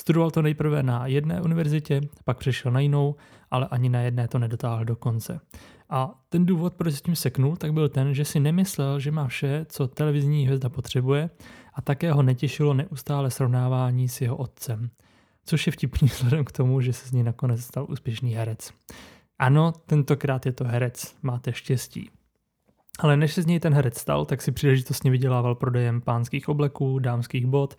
Studoval 0.00 0.30
to 0.30 0.42
nejprve 0.42 0.82
na 0.82 1.06
jedné 1.06 1.42
univerzitě, 1.42 2.00
pak 2.24 2.38
přešel 2.38 2.72
na 2.72 2.80
jinou, 2.80 3.14
ale 3.50 3.68
ani 3.70 3.88
na 3.88 4.00
jedné 4.00 4.28
to 4.28 4.38
nedotáhl 4.38 4.84
do 4.84 4.96
konce. 4.96 5.40
A 5.90 6.20
ten 6.28 6.46
důvod, 6.46 6.74
proč 6.74 6.94
s 6.94 7.02
tím 7.02 7.16
seknul, 7.16 7.56
tak 7.56 7.72
byl 7.72 7.88
ten, 7.88 8.14
že 8.14 8.24
si 8.24 8.40
nemyslel, 8.40 9.00
že 9.00 9.10
má 9.10 9.26
vše, 9.26 9.66
co 9.68 9.88
televizní 9.88 10.44
hvězda 10.44 10.68
potřebuje 10.68 11.30
a 11.74 11.82
také 11.82 12.12
ho 12.12 12.22
netěšilo 12.22 12.74
neustále 12.74 13.30
srovnávání 13.30 14.08
s 14.08 14.20
jeho 14.20 14.36
otcem. 14.36 14.90
Což 15.44 15.66
je 15.66 15.72
vtipný 15.72 16.08
vzhledem 16.14 16.44
k 16.44 16.52
tomu, 16.52 16.80
že 16.80 16.92
se 16.92 17.08
z 17.08 17.12
něj 17.12 17.22
nakonec 17.22 17.64
stal 17.64 17.86
úspěšný 17.88 18.34
herec. 18.34 18.72
Ano, 19.38 19.72
tentokrát 19.86 20.46
je 20.46 20.52
to 20.52 20.64
herec, 20.64 21.16
máte 21.22 21.52
štěstí. 21.52 22.10
Ale 22.98 23.16
než 23.16 23.34
se 23.34 23.42
z 23.42 23.46
něj 23.46 23.60
ten 23.60 23.74
herec 23.74 23.98
stal, 23.98 24.24
tak 24.24 24.42
si 24.42 24.52
příležitostně 24.52 25.10
vydělával 25.10 25.54
prodejem 25.54 26.00
pánských 26.00 26.48
obleků, 26.48 26.98
dámských 26.98 27.46
bot, 27.46 27.76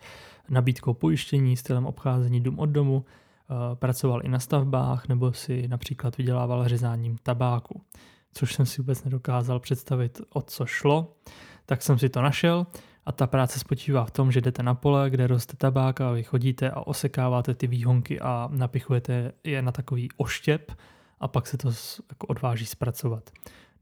nabídkou 0.48 0.94
pojištění, 0.94 1.56
stylem 1.56 1.86
obcházení 1.86 2.40
dům 2.40 2.58
od 2.58 2.66
domu, 2.66 3.04
eh, 3.04 3.76
pracoval 3.76 4.20
i 4.24 4.28
na 4.28 4.38
stavbách 4.38 5.08
nebo 5.08 5.32
si 5.32 5.68
například 5.68 6.16
vydělával 6.16 6.68
řezáním 6.68 7.16
tabáku. 7.22 7.82
Což 8.32 8.54
jsem 8.54 8.66
si 8.66 8.82
vůbec 8.82 9.04
nedokázal 9.04 9.60
představit, 9.60 10.20
o 10.30 10.42
co 10.42 10.66
šlo. 10.66 11.16
Tak 11.66 11.82
jsem 11.82 11.98
si 11.98 12.08
to 12.08 12.22
našel 12.22 12.66
a 13.06 13.12
ta 13.12 13.26
práce 13.26 13.58
spočívá 13.58 14.04
v 14.04 14.10
tom, 14.10 14.32
že 14.32 14.40
jdete 14.40 14.62
na 14.62 14.74
pole, 14.74 15.10
kde 15.10 15.26
roste 15.26 15.56
tabák 15.56 16.00
a 16.00 16.10
vy 16.10 16.22
chodíte 16.22 16.70
a 16.70 16.80
osekáváte 16.80 17.54
ty 17.54 17.66
výhonky 17.66 18.20
a 18.20 18.48
napichujete 18.52 19.32
je 19.44 19.62
na 19.62 19.72
takový 19.72 20.08
oštěp 20.16 20.72
a 21.20 21.28
pak 21.28 21.46
se 21.46 21.58
to 21.58 21.68
jako 22.08 22.26
odváží 22.26 22.66
zpracovat. 22.66 23.30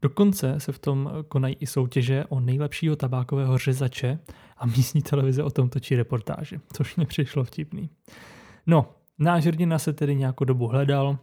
Dokonce 0.01 0.59
se 0.59 0.71
v 0.71 0.79
tom 0.79 1.11
konají 1.27 1.57
i 1.59 1.67
soutěže 1.67 2.25
o 2.29 2.39
nejlepšího 2.39 2.95
tabákového 2.95 3.57
řezače 3.57 4.19
a 4.57 4.65
místní 4.65 5.01
televize 5.01 5.43
o 5.43 5.49
tom 5.49 5.69
točí 5.69 5.95
reportáže, 5.95 6.59
což 6.73 6.95
mě 6.95 7.05
přišlo 7.05 7.43
vtipný. 7.43 7.89
No, 8.67 8.89
náš 9.19 9.45
hrdina 9.45 9.79
se 9.79 9.93
tedy 9.93 10.15
nějakou 10.15 10.45
dobu 10.45 10.67
hledal, 10.67 11.17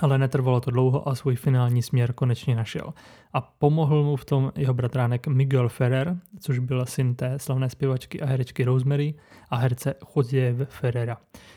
ale 0.00 0.18
netrvalo 0.18 0.60
to 0.60 0.70
dlouho 0.70 1.08
a 1.08 1.14
svůj 1.14 1.36
finální 1.36 1.82
směr 1.82 2.12
konečně 2.12 2.56
našel. 2.56 2.94
A 3.32 3.40
pomohl 3.40 4.04
mu 4.04 4.16
v 4.16 4.24
tom 4.24 4.52
jeho 4.56 4.74
bratránek 4.74 5.26
Miguel 5.26 5.68
Ferrer, 5.68 6.16
což 6.40 6.58
byl 6.58 6.86
syn 6.86 7.14
té 7.14 7.38
slavné 7.38 7.70
zpěvačky 7.70 8.20
a 8.20 8.26
herečky 8.26 8.64
Rosemary 8.64 9.14
a 9.50 9.56
herce 9.56 9.94
Jose 10.16 10.54
Ferrera, 10.64 11.16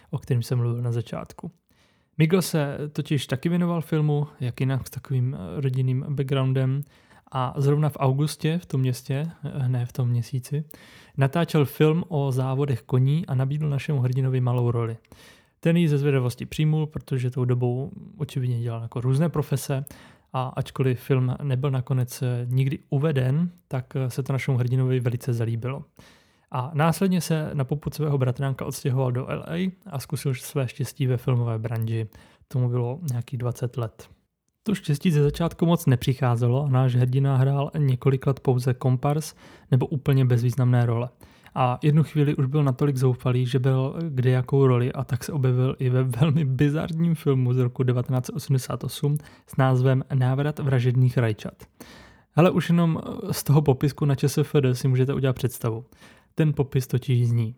o 0.09 0.17
kterém 0.17 0.43
jsem 0.43 0.57
mluvil 0.57 0.81
na 0.81 0.91
začátku. 0.91 1.51
Miguel 2.17 2.41
se 2.41 2.77
totiž 2.91 3.27
taky 3.27 3.49
věnoval 3.49 3.81
filmu, 3.81 4.27
jak 4.39 4.59
jinak 4.59 4.87
s 4.87 4.89
takovým 4.89 5.35
eh, 5.35 5.61
rodinným 5.61 6.05
backgroundem 6.09 6.81
a 7.31 7.53
zrovna 7.57 7.89
v 7.89 7.97
augustě 7.99 8.57
v 8.57 8.65
tom 8.65 8.81
městě, 8.81 9.27
eh, 9.43 9.69
ne 9.69 9.85
v 9.85 9.93
tom 9.93 10.09
měsíci, 10.09 10.63
natáčel 11.17 11.65
film 11.65 12.03
o 12.07 12.31
závodech 12.31 12.81
koní 12.81 13.25
a 13.25 13.35
nabídl 13.35 13.69
našemu 13.69 13.99
hrdinovi 13.99 14.41
malou 14.41 14.71
roli. 14.71 14.97
Ten 15.59 15.77
ji 15.77 15.87
ze 15.87 15.97
zvědavosti 15.97 16.45
přijmul, 16.45 16.87
protože 16.87 17.31
tou 17.31 17.45
dobou 17.45 17.91
očividně 18.17 18.59
dělal 18.59 18.81
jako 18.81 19.01
různé 19.01 19.29
profese 19.29 19.85
a 20.33 20.47
ačkoliv 20.47 20.99
film 20.99 21.35
nebyl 21.43 21.71
nakonec 21.71 22.21
eh, 22.21 22.45
nikdy 22.49 22.79
uveden, 22.89 23.51
tak 23.67 23.93
se 24.07 24.23
to 24.23 24.33
našemu 24.33 24.57
hrdinovi 24.57 24.99
velice 24.99 25.33
zalíbilo. 25.33 25.83
A 26.51 26.71
následně 26.73 27.21
se 27.21 27.51
na 27.53 27.63
poput 27.63 27.93
svého 27.93 28.17
bratránka 28.17 28.65
odstěhoval 28.65 29.11
do 29.11 29.27
LA 29.29 29.71
a 29.85 29.99
zkusil 29.99 30.33
své 30.33 30.67
štěstí 30.67 31.07
ve 31.07 31.17
filmové 31.17 31.59
branži. 31.59 32.07
Tomu 32.47 32.69
bylo 32.69 32.99
nějakých 33.11 33.39
20 33.39 33.77
let. 33.77 34.09
To 34.63 34.75
štěstí 34.75 35.11
ze 35.11 35.23
začátku 35.23 35.65
moc 35.65 35.85
nepřicházelo 35.85 36.65
a 36.65 36.69
náš 36.69 36.95
hrdina 36.95 37.37
hrál 37.37 37.71
několik 37.77 38.27
let 38.27 38.39
pouze 38.39 38.73
kompars 38.73 39.35
nebo 39.71 39.85
úplně 39.85 40.25
bezvýznamné 40.25 40.85
role. 40.85 41.09
A 41.55 41.79
jednu 41.81 42.03
chvíli 42.03 42.35
už 42.35 42.45
byl 42.45 42.63
natolik 42.63 42.97
zoufalý, 42.97 43.45
že 43.45 43.59
byl 43.59 43.95
kde 44.09 44.31
jakou 44.31 44.67
roli 44.67 44.93
a 44.93 45.03
tak 45.03 45.23
se 45.23 45.31
objevil 45.31 45.75
i 45.79 45.89
ve 45.89 46.03
velmi 46.03 46.45
bizarním 46.45 47.15
filmu 47.15 47.53
z 47.53 47.57
roku 47.57 47.83
1988 47.83 49.17
s 49.47 49.57
názvem 49.57 50.03
Návrat 50.13 50.59
vražedných 50.59 51.17
rajčat. 51.17 51.53
Ale 52.35 52.51
už 52.51 52.69
jenom 52.69 53.01
z 53.31 53.43
toho 53.43 53.61
popisku 53.61 54.05
na 54.05 54.15
ČSFD 54.15 54.55
si 54.73 54.87
můžete 54.87 55.13
udělat 55.13 55.35
představu. 55.35 55.85
Ten 56.37 56.53
popis 56.53 56.87
totiž 56.87 57.27
zní. 57.27 57.55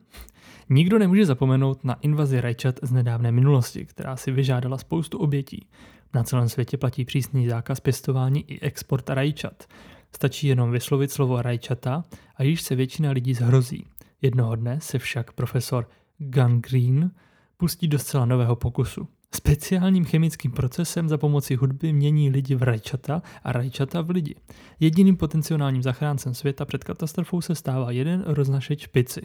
Nikdo 0.69 0.99
nemůže 0.99 1.25
zapomenout 1.25 1.83
na 1.83 1.93
invazi 1.93 2.41
rajčat 2.41 2.79
z 2.81 2.91
nedávné 2.91 3.31
minulosti, 3.31 3.85
která 3.85 4.15
si 4.17 4.31
vyžádala 4.31 4.77
spoustu 4.77 5.17
obětí. 5.17 5.67
Na 6.13 6.23
celém 6.23 6.49
světě 6.49 6.77
platí 6.77 7.05
přísný 7.05 7.47
zákaz 7.47 7.79
pěstování 7.79 8.51
i 8.51 8.59
export 8.59 9.09
rajčat. 9.09 9.67
Stačí 10.15 10.47
jenom 10.47 10.71
vyslovit 10.71 11.11
slovo 11.11 11.41
rajčata 11.41 12.03
a 12.35 12.43
již 12.43 12.61
se 12.61 12.75
většina 12.75 13.11
lidí 13.11 13.33
zhrozí. 13.33 13.85
Jednoho 14.21 14.55
dne 14.55 14.79
se 14.81 14.99
však 14.99 15.33
profesor 15.33 15.89
Gangreen 16.17 17.11
pustí 17.57 17.87
do 17.87 17.99
zcela 17.99 18.25
nového 18.25 18.55
pokusu. 18.55 19.07
Speciálním 19.33 20.05
chemickým 20.05 20.51
procesem 20.51 21.09
za 21.09 21.17
pomoci 21.17 21.55
hudby 21.55 21.93
mění 21.93 22.29
lidi 22.29 22.55
v 22.55 22.63
rajčata 22.63 23.21
a 23.43 23.51
rajčata 23.51 24.01
v 24.01 24.09
lidi. 24.09 24.35
Jediným 24.79 25.17
potenciálním 25.17 25.83
zachráncem 25.83 26.33
světa 26.33 26.65
před 26.65 26.83
katastrofou 26.83 27.41
se 27.41 27.55
stává 27.55 27.91
jeden 27.91 28.23
roznašeč 28.27 28.87
pici. 28.87 29.21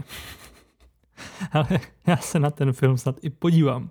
Ale 1.53 1.81
já 2.07 2.17
se 2.17 2.39
na 2.39 2.51
ten 2.51 2.73
film 2.73 2.99
snad 2.99 3.17
i 3.23 3.31
podívám. 3.31 3.91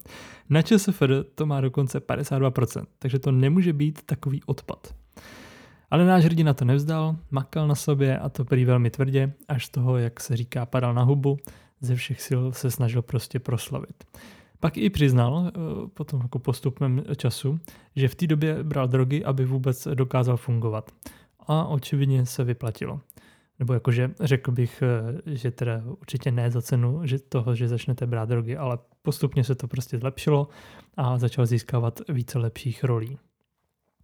Na 0.50 0.62
ČSFD 0.62 1.03
to 1.36 1.46
má 1.46 1.62
dokonce 1.62 2.00
52%, 2.00 2.86
takže 3.00 3.20
to 3.20 3.32
nemůže 3.32 3.74
být 3.74 4.01
takový 4.05 4.43
odpad. 4.43 4.96
Ale 5.91 6.05
náš 6.05 6.24
hrdina 6.24 6.53
to 6.53 6.65
nevzdal, 6.65 7.15
makal 7.32 7.67
na 7.67 7.75
sobě 7.75 8.20
a 8.20 8.29
to 8.29 8.46
prý 8.46 8.65
velmi 8.65 8.89
tvrdě, 8.89 9.34
až 9.48 9.65
z 9.65 9.70
toho, 9.70 9.98
jak 9.98 10.20
se 10.20 10.38
říká, 10.38 10.65
padal 10.65 10.93
na 10.93 11.03
hubu, 11.03 11.38
ze 11.82 11.96
všech 11.96 12.22
sil 12.27 12.41
se 12.51 12.72
snažil 12.72 13.01
prostě 13.01 13.39
proslavit. 13.39 14.03
Pak 14.63 14.77
i 14.77 14.89
přiznal, 14.89 15.48
eh, 15.48 15.51
potom 15.93 16.22
jako 16.22 16.39
postupem 16.39 17.03
času, 17.17 17.60
že 17.96 18.08
v 18.08 18.15
té 18.15 18.27
době 18.27 18.63
bral 18.63 18.88
drogy, 18.88 19.24
aby 19.24 19.46
vůbec 19.46 19.88
dokázal 19.93 20.38
fungovat. 20.38 20.91
A 21.39 21.65
očividně 21.65 22.25
se 22.25 22.43
vyplatilo. 22.43 23.00
Nebo 23.60 23.74
jakože 23.74 24.12
řekl 24.20 24.51
bych, 24.51 24.82
eh, 24.82 25.36
že 25.36 25.51
teda 25.51 25.82
určitě 25.86 26.32
ne 26.32 26.51
za 26.51 26.62
cenu 26.62 27.01
že 27.03 27.20
toho, 27.20 27.55
že 27.55 27.67
začnete 27.67 28.08
brát 28.08 28.29
drogy, 28.29 28.58
ale 28.58 28.77
postupně 29.01 29.43
se 29.43 29.55
to 29.55 29.67
prostě 29.67 29.98
zlepšilo 29.98 30.48
a 30.98 31.17
začal 31.17 31.46
získávat 31.46 32.00
více 32.10 32.39
lepších 32.39 32.84
rolí 32.84 33.17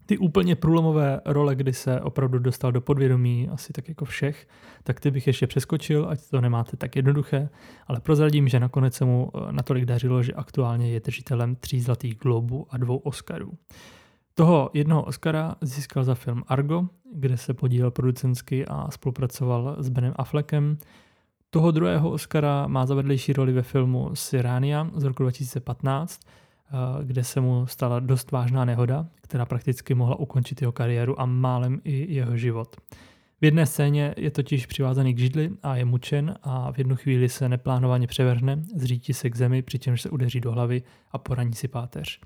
ty 0.09 0.17
úplně 0.17 0.55
průlomové 0.55 1.21
role, 1.25 1.55
kdy 1.55 1.73
se 1.73 2.01
opravdu 2.01 2.39
dostal 2.39 2.71
do 2.71 2.81
podvědomí, 2.81 3.49
asi 3.49 3.73
tak 3.73 3.89
jako 3.89 4.05
všech, 4.05 4.47
tak 4.83 4.99
ty 4.99 5.11
bych 5.11 5.27
ještě 5.27 5.47
přeskočil, 5.47 6.07
ať 6.09 6.19
to 6.29 6.41
nemáte 6.41 6.77
tak 6.77 6.95
jednoduché, 6.95 7.49
ale 7.87 7.99
prozradím, 7.99 8.47
že 8.47 8.59
nakonec 8.59 8.93
se 8.93 9.05
mu 9.05 9.31
eh, 9.35 9.51
natolik 9.51 9.85
dařilo, 9.85 10.23
že 10.23 10.33
aktuálně 10.33 10.91
je 10.91 10.99
držitelem 10.99 11.55
tří 11.55 11.81
zlatých 11.81 12.17
globů 12.17 12.67
a 12.69 12.77
dvou 12.77 12.97
Oscarů. 12.97 13.53
Toho 14.33 14.69
jednoho 14.73 15.03
Oscara 15.03 15.55
získal 15.61 16.03
za 16.03 16.15
film 16.15 16.43
Argo, 16.47 16.85
kde 17.13 17.37
se 17.37 17.53
podílel 17.53 17.91
producentsky 17.91 18.65
a 18.65 18.91
spolupracoval 18.91 19.75
s 19.79 19.89
Benem 19.89 20.13
Affleckem. 20.15 20.77
Toho 21.49 21.71
druhého 21.71 22.11
Oscara 22.11 22.67
má 22.67 22.85
za 22.85 22.95
vedlejší 22.95 23.33
roli 23.33 23.53
ve 23.53 23.61
filmu 23.61 24.09
Sirania 24.13 24.89
z 24.95 25.03
roku 25.03 25.23
2015, 25.23 26.19
Eh, 26.21 26.48
kde 27.03 27.23
se 27.23 27.41
mu 27.41 27.67
stala 27.67 27.99
dost 27.99 28.31
vážná 28.31 28.65
nehoda, 28.65 29.07
která 29.21 29.45
prakticky 29.45 29.93
mohla 29.93 30.15
ukončit 30.15 30.61
jeho 30.61 30.71
kariéru 30.71 31.21
a 31.21 31.25
málem 31.25 31.81
i 31.83 32.13
jeho 32.13 32.37
život. 32.37 32.75
V 33.41 33.45
jedné 33.45 33.65
scéně 33.65 34.13
je 34.17 34.31
totiž 34.31 34.65
přivázaný 34.65 35.13
k 35.13 35.19
židli 35.19 35.51
a 35.63 35.75
je 35.75 35.85
mučen 35.85 36.35
a 36.43 36.71
v 36.71 36.77
jednu 36.77 36.95
chvíli 36.95 37.29
se 37.29 37.49
neplánovaně 37.49 38.07
převrhne, 38.07 38.63
zřítí 38.75 39.13
se 39.13 39.29
k 39.29 39.35
zemi, 39.35 39.61
přičemž 39.61 40.01
se 40.01 40.09
udeří 40.09 40.39
do 40.39 40.51
hlavy 40.51 40.81
a 41.11 41.17
poraní 41.17 41.53
si 41.53 41.67
páteř. 41.67 42.19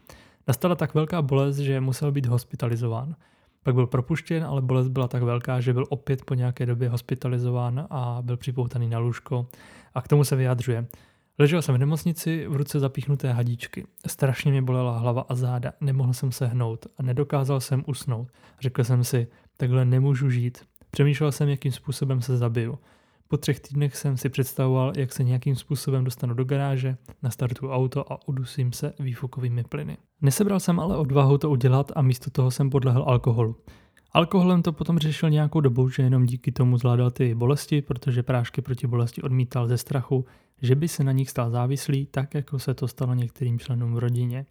Nastala 0.48 0.76
tak 0.76 0.94
velká 0.94 1.22
bolest, 1.22 1.58
že 1.58 1.82
musel 1.82 2.12
být 2.12 2.26
hospitalizován. 2.26 3.16
Pak 3.64 3.76
byl 3.76 3.88
propuštěn, 3.88 4.44
ale 4.44 4.62
bolest 4.62 4.88
byla 4.88 5.08
tak 5.08 5.24
velká, 5.24 5.62
že 5.62 5.74
byl 5.74 5.86
opět 5.90 6.26
po 6.26 6.34
nějaké 6.34 6.66
době 6.66 6.90
hospitalizován 6.90 7.88
a 7.90 8.18
byl 8.22 8.38
připoutaný 8.38 8.90
na 8.90 9.00
lůžko. 9.00 9.48
A 9.96 10.02
k 10.02 10.08
tomu 10.08 10.24
se 10.24 10.36
vyjadřuje. 10.36 10.86
Ležel 11.40 11.62
jsem 11.62 11.76
v 11.76 11.78
nemocnici, 11.78 12.48
v 12.48 12.56
ruce 12.56 12.80
zapíchnuté 12.80 13.32
hadičky. 13.32 13.86
Strašně 14.08 14.52
mě 14.52 14.62
bolela 14.62 14.98
hlava 14.98 15.26
a 15.30 15.36
záda, 15.36 15.74
nemohl 15.82 16.14
jsem 16.14 16.32
se 16.32 16.48
hnout 16.48 16.88
a 16.98 17.04
nedokázal 17.04 17.60
jsem 17.60 17.84
usnout. 17.88 18.28
Řekl 18.62 18.84
jsem 18.84 19.04
si, 19.04 19.28
takhle 19.58 19.86
nemůžu 19.86 20.30
žít. 20.30 20.66
Přemýšlel 20.92 21.32
jsem, 21.32 21.50
jakým 21.50 21.72
způsobem 21.72 22.22
se 22.22 22.38
zabiju. 22.38 22.80
Po 23.28 23.38
třech 23.38 23.60
týdnech 23.60 23.96
jsem 23.96 24.18
si 24.18 24.30
představoval, 24.30 24.94
jak 24.98 25.14
se 25.14 25.24
nějakým 25.24 25.56
způsobem 25.56 26.04
dostanu 26.04 26.34
do 26.34 26.44
garáže, 26.44 26.98
nastartuju 27.24 27.72
auto 27.72 28.14
a 28.14 28.28
udusím 28.28 28.74
se 28.74 28.94
výfukovými 29.00 29.64
plyny. 29.64 29.98
Nesebral 30.22 30.60
jsem 30.60 30.80
ale 30.80 30.98
odvahu 30.98 31.38
to 31.38 31.50
udělat 31.50 31.92
a 31.96 32.02
místo 32.02 32.30
toho 32.30 32.52
jsem 32.52 32.70
podlehl 32.70 33.04
alkoholu. 33.08 33.56
Alkoholem 34.16 34.62
to 34.62 34.74
potom 34.74 35.00
řešil 35.00 35.30
nějakou 35.30 35.62
dobu, 35.62 35.90
že 35.90 36.04
jenom 36.04 36.26
díky 36.26 36.52
tomu 36.52 36.78
zvládal 36.78 37.12
ty 37.12 37.36
bolesti, 37.36 37.82
protože 37.82 38.24
prášky 38.24 38.62
proti 38.62 38.88
bolesti 38.88 39.22
odmítal 39.22 39.68
ze 39.68 39.78
strachu, 39.78 40.26
že 40.62 40.76
by 40.76 40.88
se 40.88 41.04
na 41.04 41.12
nich 41.12 41.30
stal 41.30 41.52
závislý, 41.52 42.06
tak 42.06 42.34
jako 42.34 42.60
se 42.60 42.74
to 42.74 42.88
stalo 42.88 43.14
některým 43.14 43.60
členům 43.60 43.94
v 43.94 43.98
rodině. 43.98 44.46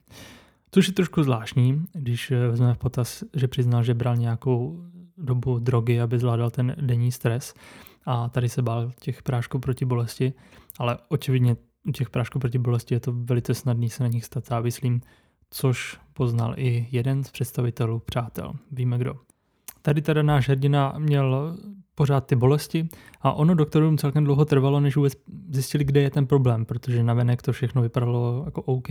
Což 0.70 0.88
je 0.88 0.94
trošku 0.94 1.22
zvláštní, 1.22 1.84
když 1.92 2.30
vezmeme 2.30 2.74
v 2.74 2.78
potaz, 2.78 3.24
že 3.34 3.48
přiznal, 3.48 3.82
že 3.82 3.94
bral 3.94 4.16
nějakou 4.16 4.84
dobu 5.18 5.58
drogy, 5.58 6.00
aby 6.00 6.18
zvládal 6.18 6.50
ten 6.50 6.76
denní 6.80 7.12
stres 7.12 7.54
a 8.04 8.28
tady 8.28 8.48
se 8.48 8.62
bál 8.62 8.90
těch 9.00 9.22
prášků 9.22 9.58
proti 9.58 9.84
bolesti, 9.84 10.32
ale 10.78 10.98
očividně 11.08 11.56
u 11.84 11.92
těch 11.92 12.10
prášků 12.10 12.38
proti 12.38 12.58
bolesti 12.58 12.94
je 12.94 13.00
to 13.00 13.12
velice 13.12 13.54
snadný 13.54 13.90
se 13.90 14.02
na 14.02 14.08
nich 14.08 14.24
stát 14.24 14.46
závislým, 14.46 15.00
což 15.50 15.98
poznal 16.12 16.54
i 16.56 16.88
jeden 16.90 17.24
z 17.24 17.30
představitelů 17.30 17.98
přátel. 17.98 18.52
Víme 18.70 18.98
kdo. 18.98 19.31
Tady 19.82 20.02
teda 20.02 20.22
náš 20.22 20.48
hrdina 20.48 20.94
měl 20.98 21.56
pořád 21.94 22.26
ty 22.26 22.36
bolesti 22.36 22.88
a 23.20 23.32
ono 23.32 23.54
doktorům 23.54 23.98
celkem 23.98 24.24
dlouho 24.24 24.44
trvalo, 24.44 24.80
než 24.80 24.96
vůbec 24.96 25.12
zjistili, 25.50 25.84
kde 25.84 26.00
je 26.00 26.10
ten 26.10 26.26
problém, 26.26 26.64
protože 26.64 27.02
navenek 27.02 27.42
to 27.42 27.52
všechno 27.52 27.82
vypadalo 27.82 28.42
jako 28.44 28.62
OK. 28.62 28.88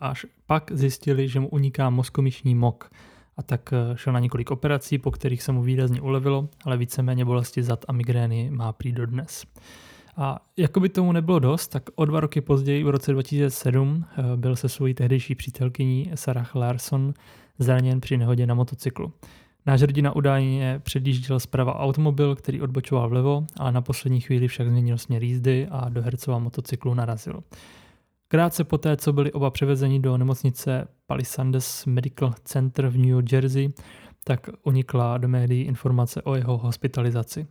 Až 0.00 0.26
pak 0.46 0.70
zjistili, 0.72 1.28
že 1.28 1.40
mu 1.40 1.48
uniká 1.48 1.90
mozkomyšní 1.90 2.54
mok 2.54 2.90
a 3.36 3.42
tak 3.42 3.72
eh, 3.72 3.96
šel 3.96 4.12
na 4.12 4.20
několik 4.20 4.50
operací, 4.50 4.98
po 4.98 5.10
kterých 5.10 5.42
se 5.42 5.52
mu 5.52 5.62
výrazně 5.62 6.00
ulevilo, 6.00 6.48
ale 6.64 6.76
víceméně 6.76 7.24
bolesti 7.24 7.62
zad 7.62 7.84
a 7.88 7.92
migrény 7.92 8.50
má 8.50 8.72
prý 8.72 8.92
dodnes. 8.92 9.44
A 10.16 10.38
jako 10.56 10.80
by 10.80 10.88
tomu 10.88 11.12
nebylo 11.12 11.38
dost, 11.38 11.68
tak 11.68 11.82
o 11.94 12.04
dva 12.04 12.20
roky 12.20 12.40
později, 12.40 12.84
v 12.84 12.88
roce 12.88 13.12
2007, 13.12 14.04
eh, 14.10 14.36
byl 14.36 14.56
se 14.56 14.68
svojí 14.68 14.94
tehdejší 14.94 15.34
přítelkyní 15.34 16.10
Sarah 16.14 16.54
Larson 16.54 17.14
zraněn 17.58 18.00
při 18.00 18.16
nehodě 18.16 18.46
na 18.46 18.54
motocyklu. 18.54 19.12
Náš 19.68 19.80
hrdina 19.80 20.16
údajně 20.16 20.80
předjížděl 20.82 21.40
zprava 21.40 21.80
automobil, 21.80 22.36
který 22.36 22.60
odbočoval 22.60 23.08
vlevo, 23.08 23.44
ale 23.56 23.72
na 23.72 23.80
poslední 23.80 24.20
chvíli 24.20 24.48
však 24.48 24.68
změnil 24.68 24.98
směr 24.98 25.22
jízdy 25.22 25.68
a 25.70 25.88
do 25.88 26.02
hercova 26.02 26.38
motocyklu 26.38 26.94
narazil. 26.94 27.42
Krátce 28.28 28.64
poté, 28.64 28.96
co 28.96 29.12
byli 29.12 29.32
oba 29.32 29.50
převezeni 29.50 30.00
do 30.00 30.16
nemocnice 30.16 30.88
Palisades 31.06 31.86
Medical 31.86 32.34
Center 32.44 32.88
v 32.88 32.98
New 32.98 33.24
Jersey, 33.32 33.68
tak 34.24 34.50
unikla 34.62 35.18
do 35.18 35.28
médií 35.28 35.62
informace 35.62 36.22
o 36.22 36.34
jeho 36.34 36.58
hospitalizaci. 36.58 37.46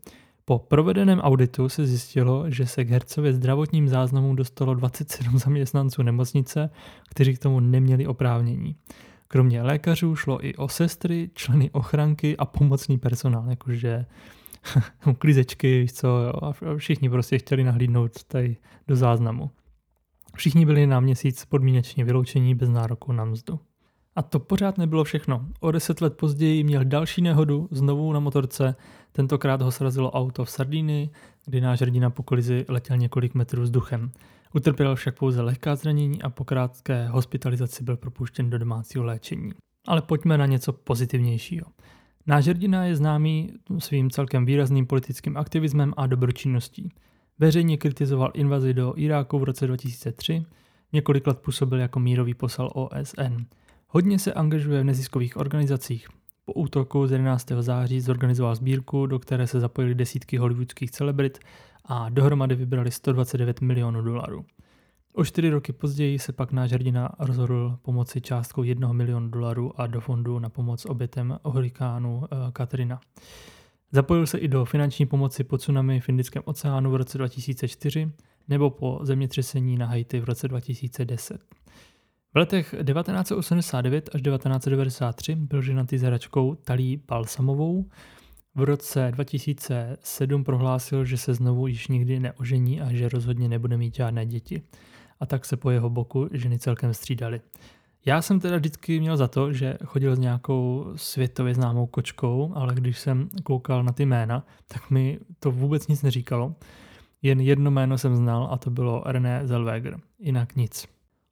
Po 0.46 0.60
provedeném 0.60 1.20
auditu 1.20 1.70
se 1.70 1.86
zjistilo, 1.86 2.50
že 2.50 2.66
se 2.66 2.86
k 2.86 2.90
hercově 2.90 3.34
zdravotním 3.34 3.88
záznamům 3.88 4.36
dostalo 4.36 4.74
27 4.74 5.38
zaměstnanců 5.38 6.04
nemocnice, 6.04 6.70
kteří 7.10 7.36
k 7.36 7.40
tomu 7.40 7.60
neměli 7.60 8.08
oprávnění. 8.08 8.76
Kromě 9.28 9.62
lékařů 9.62 10.16
šlo 10.16 10.46
i 10.46 10.56
o 10.56 10.70
sestry, 10.70 11.30
členy 11.34 11.72
ochranky 11.72 12.38
a 12.38 12.46
pomocný 12.46 12.98
personál, 12.98 13.50
jakože 13.50 14.06
uklízečky, 15.08 15.86
co, 15.94 16.08
jo, 16.08 16.34
a 16.42 16.54
všichni 16.78 17.10
prostě 17.10 17.38
chtěli 17.38 17.64
nahlídnout 17.64 18.24
tady 18.24 18.58
do 18.88 18.96
záznamu. 18.96 19.52
Všichni 20.36 20.66
byli 20.66 20.88
na 20.88 21.00
měsíc 21.00 21.46
podmínečně 21.46 22.06
vyloučení 22.06 22.56
bez 22.56 22.70
nároku 22.70 23.12
na 23.12 23.26
mzdu. 23.26 23.60
A 24.16 24.22
to 24.22 24.40
pořád 24.40 24.78
nebylo 24.78 25.04
všechno. 25.04 25.46
O 25.60 25.72
deset 25.72 26.02
let 26.02 26.18
později 26.18 26.64
měl 26.64 26.86
další 26.86 27.22
nehodu, 27.22 27.68
znovu 27.72 28.14
na 28.14 28.20
motorce. 28.20 28.76
Tentokrát 29.12 29.62
ho 29.62 29.72
srazilo 29.72 30.12
auto 30.12 30.46
v 30.46 30.50
Sardínii, 30.50 31.10
kdy 31.46 31.62
náš 31.62 31.82
hrdina 31.82 32.10
po 32.10 32.24
kolizi 32.24 32.66
letěl 32.68 32.98
několik 32.98 33.36
metrů 33.36 33.62
vzduchem. 33.62 34.12
Utrpěl 34.54 34.96
však 34.96 35.20
pouze 35.20 35.42
lehká 35.42 35.76
zranění 35.76 36.22
a 36.22 36.30
po 36.30 36.46
krátké 36.46 37.08
hospitalizaci 37.08 37.84
byl 37.84 37.98
propuštěn 37.98 38.50
do 38.50 38.58
domácího 38.58 39.04
léčení. 39.04 39.52
Ale 39.88 40.02
pojďme 40.02 40.38
na 40.38 40.46
něco 40.46 40.74
pozitivnějšího. 40.74 41.66
Náš 42.28 42.46
hrdina 42.46 42.86
je 42.86 42.96
známý 42.96 43.54
svým 43.80 44.10
celkem 44.10 44.46
výrazným 44.46 44.86
politickým 44.86 45.38
aktivismem 45.38 45.94
a 45.98 46.08
dobročinností. 46.08 46.92
Veřejně 47.40 47.78
kritizoval 47.78 48.32
invazi 48.34 48.74
do 48.74 48.94
Iráku 48.96 49.40
v 49.40 49.44
roce 49.44 49.68
2003, 49.68 50.46
několik 50.94 51.28
let 51.28 51.40
působil 51.40 51.80
jako 51.80 52.00
mírový 52.00 52.34
posel 52.34 52.70
OSN. 52.74 53.46
Hodně 53.88 54.20
se 54.20 54.34
angažuje 54.34 54.82
v 54.82 54.86
neziskových 54.86 55.38
organizacích. 55.38 56.08
Po 56.46 56.54
útoku 56.54 57.08
z 57.08 57.12
11. 57.12 57.48
září 57.60 58.02
zorganizoval 58.02 58.56
sbírku, 58.56 59.06
do 59.06 59.20
které 59.20 59.48
se 59.48 59.60
zapojili 59.60 59.96
desítky 59.96 60.38
hollywoodských 60.38 60.92
celebrit 60.92 61.40
a 61.88 62.10
dohromady 62.10 62.56
vybrali 62.56 62.92
129 62.92 63.62
milionů 63.62 64.02
dolarů. 64.02 64.46
O 65.14 65.26
čtyři 65.26 65.50
roky 65.50 65.74
později 65.74 66.20
se 66.20 66.34
pak 66.34 66.52
náš 66.52 66.72
hrdina 66.72 67.10
rozhodl 67.20 67.78
pomoci 67.82 68.22
částkou 68.22 68.64
1 68.64 68.94
milionu 68.94 69.30
dolarů 69.30 69.82
a 69.82 69.88
do 69.88 70.02
fondu 70.02 70.40
na 70.40 70.50
pomoc 70.50 70.86
obětem 70.86 71.40
hurikánu 71.44 72.24
eh, 72.24 72.52
Katrina. 72.54 73.00
Zapojil 73.92 74.28
se 74.28 74.38
i 74.38 74.48
do 74.48 74.66
finanční 74.66 75.06
pomoci 75.06 75.44
po 75.44 75.58
tsunami 75.58 76.00
v 76.00 76.10
Indickém 76.10 76.44
oceánu 76.46 76.92
v 76.92 76.96
roce 76.96 77.18
2004 77.18 78.12
nebo 78.48 78.70
po 78.70 79.00
zemětřesení 79.04 79.78
na 79.78 79.86
Haiti 79.86 80.20
v 80.20 80.24
roce 80.24 80.48
2010. 80.48 81.42
V 82.34 82.38
letech 82.38 82.76
1989 82.86 84.10
až 84.14 84.22
1993 84.22 85.36
byl 85.36 85.62
ženatý 85.62 85.98
s 85.98 86.02
hračkou 86.02 86.56
Talí 86.56 87.02
Balsamovou. 87.08 87.86
V 88.58 88.64
roce 88.64 89.12
2007 89.12 90.44
prohlásil, 90.44 91.06
že 91.06 91.18
se 91.18 91.34
znovu 91.34 91.68
již 91.68 91.88
nikdy 91.88 92.20
neožení 92.20 92.82
a 92.82 92.94
že 92.94 93.10
rozhodně 93.10 93.48
nebude 93.48 93.78
mít 93.78 93.96
žádné 93.96 94.26
děti. 94.26 94.62
A 95.20 95.26
tak 95.26 95.46
se 95.46 95.58
po 95.58 95.70
jeho 95.70 95.90
boku 95.90 96.30
ženy 96.32 96.60
celkem 96.60 96.94
střídaly. 96.94 97.42
Já 98.06 98.22
jsem 98.22 98.40
teda 98.40 98.58
vždycky 98.58 99.00
měl 99.00 99.18
za 99.18 99.28
to, 99.28 99.54
že 99.54 99.78
chodil 99.86 100.16
s 100.16 100.20
nějakou 100.20 100.86
světově 100.96 101.54
známou 101.54 101.86
kočkou, 101.86 102.52
ale 102.56 102.74
když 102.74 103.00
jsem 103.00 103.30
koukal 103.44 103.84
na 103.84 103.92
ty 103.92 104.06
jména, 104.06 104.46
tak 104.68 104.90
mi 104.92 105.20
to 105.40 105.52
vůbec 105.52 105.88
nic 105.88 106.02
neříkalo. 106.02 106.56
Jen 107.22 107.42
jedno 107.42 107.72
jméno 107.72 107.98
jsem 107.98 108.16
znal 108.16 108.48
a 108.52 108.58
to 108.58 108.70
bylo 108.70 109.04
René 109.06 109.48
Zellweger. 109.48 110.00
Jinak 110.20 110.56
nic. 110.56 110.88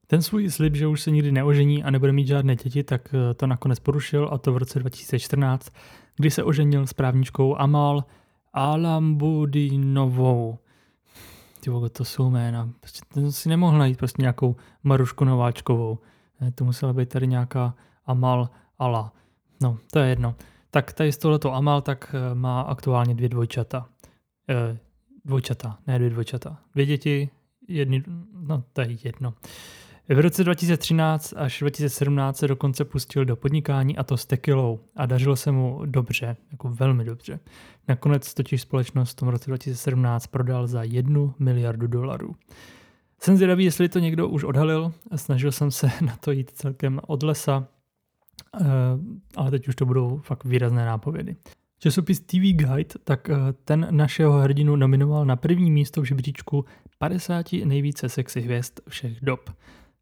Ten 0.07 0.21
svůj 0.21 0.49
slib, 0.49 0.75
že 0.75 0.88
už 0.88 1.01
se 1.01 1.11
nikdy 1.11 1.31
neožení 1.31 1.83
a 1.83 1.91
nebude 1.91 2.11
mít 2.11 2.27
žádné 2.27 2.55
děti, 2.55 2.83
tak 2.83 3.15
to 3.35 3.47
nakonec 3.47 3.79
porušil 3.79 4.29
a 4.31 4.38
to 4.38 4.53
v 4.53 4.57
roce 4.57 4.79
2014, 4.79 5.71
kdy 6.15 6.32
se 6.32 6.43
oženil 6.43 6.88
s 6.88 6.93
právničkou 6.93 7.56
Amal 7.56 8.04
Alambudinovou. 8.54 10.58
Ty 11.60 11.71
to 11.91 12.06
jsou 12.06 12.30
jména. 12.30 12.69
Prostě 12.80 13.01
ten 13.13 13.32
si 13.32 13.49
nemohl 13.49 13.78
najít 13.78 13.97
prostě 13.97 14.21
nějakou 14.21 14.56
Marušku 14.84 15.25
Nováčkovou. 15.25 15.99
To 16.56 16.65
musela 16.65 16.93
být 16.93 17.10
tady 17.10 17.28
nějaká 17.28 17.75
Amal 18.06 18.49
Ala. 18.80 19.13
No, 19.62 19.78
to 19.91 19.99
je 19.99 20.10
jedno. 20.10 20.36
Tak 20.71 20.93
tady 20.93 21.12
z 21.12 21.17
tohleto 21.17 21.54
Amal 21.54 21.82
tak 21.82 22.15
eh, 22.15 22.36
má 22.36 22.62
aktuálně 22.62 23.15
dvě 23.15 23.30
dvojčata. 23.30 23.86
E, 24.49 24.78
dvojčata, 25.25 25.78
ne 25.88 25.97
dvě 25.97 26.10
dvojčata. 26.10 26.58
Dvě 26.73 26.86
děti, 26.86 27.30
jedny, 27.67 28.04
no 28.34 28.63
to 28.73 28.82
je 28.82 28.97
jedno. 29.04 29.34
V 30.09 30.19
roce 30.19 30.43
2013 30.43 31.33
až 31.37 31.59
2017 31.59 32.37
se 32.37 32.47
dokonce 32.47 32.85
pustil 32.85 33.25
do 33.25 33.35
podnikání 33.35 33.97
a 33.97 34.03
to 34.03 34.17
s 34.17 34.25
tekilou 34.25 34.79
a 34.95 35.05
dařilo 35.05 35.35
se 35.35 35.51
mu 35.51 35.81
dobře, 35.85 36.37
jako 36.51 36.69
velmi 36.69 37.05
dobře. 37.05 37.39
Nakonec 37.87 38.33
totiž 38.33 38.61
společnost 38.61 39.11
v 39.11 39.15
tom 39.15 39.27
roce 39.27 39.49
2017 39.49 40.27
prodal 40.27 40.67
za 40.67 40.83
jednu 40.83 41.33
miliardu 41.39 41.87
dolarů. 41.87 42.35
Jsem 43.21 43.35
zvědavý, 43.35 43.65
jestli 43.65 43.89
to 43.89 43.99
někdo 43.99 44.27
už 44.27 44.43
odhalil. 44.43 44.93
Snažil 45.15 45.51
jsem 45.51 45.71
se 45.71 45.91
na 46.01 46.15
to 46.15 46.31
jít 46.31 46.51
celkem 46.51 46.99
od 47.07 47.23
lesa, 47.23 47.67
eh, 48.61 48.65
ale 49.35 49.51
teď 49.51 49.67
už 49.67 49.75
to 49.75 49.85
budou 49.85 50.19
fakt 50.23 50.45
výrazné 50.45 50.85
nápovědy. 50.85 51.35
Časopis 51.79 52.19
TV 52.19 52.35
Guide 52.35 52.95
tak 53.03 53.29
eh, 53.29 53.35
ten 53.63 53.87
našeho 53.91 54.39
hrdinu 54.39 54.75
nominoval 54.75 55.25
na 55.25 55.35
první 55.35 55.71
místo 55.71 56.01
v 56.01 56.05
žebříčku 56.05 56.65
50 56.97 57.45
nejvíce 57.65 58.09
sexy 58.09 58.41
hvězd 58.41 58.79
všech 58.89 59.21
dob. 59.21 59.49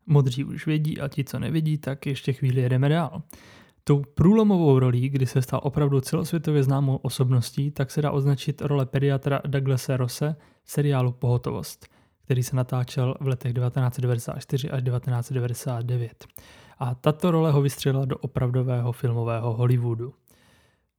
Modří 0.05 0.43
už 0.43 0.65
vědí 0.65 1.01
a 1.01 1.07
ti, 1.07 1.23
co 1.23 1.39
nevědí, 1.39 1.77
tak 1.77 2.05
ještě 2.05 2.33
chvíli 2.33 2.61
jedeme 2.61 2.89
dál. 2.89 3.21
Tou 3.83 4.01
průlomovou 4.15 4.79
rolí, 4.79 5.09
kdy 5.09 5.25
se 5.25 5.41
stal 5.41 5.59
opravdu 5.63 6.01
celosvětově 6.01 6.63
známou 6.63 6.95
osobností, 6.95 7.71
tak 7.71 7.91
se 7.91 8.01
dá 8.01 8.11
označit 8.11 8.61
role 8.61 8.85
pediatra 8.85 9.41
Douglasa 9.47 9.97
Rose 9.97 10.35
v 10.63 10.71
seriálu 10.71 11.11
Pohotovost, 11.11 11.87
který 12.25 12.43
se 12.43 12.55
natáčel 12.55 13.15
v 13.19 13.27
letech 13.27 13.53
1994 13.53 14.69
až 14.69 14.83
1999. 14.83 16.25
A 16.79 16.95
tato 16.95 17.31
role 17.31 17.51
ho 17.51 17.61
vystřelila 17.61 18.05
do 18.05 18.17
opravdového 18.17 18.91
filmového 18.91 19.53
Hollywoodu. 19.53 20.13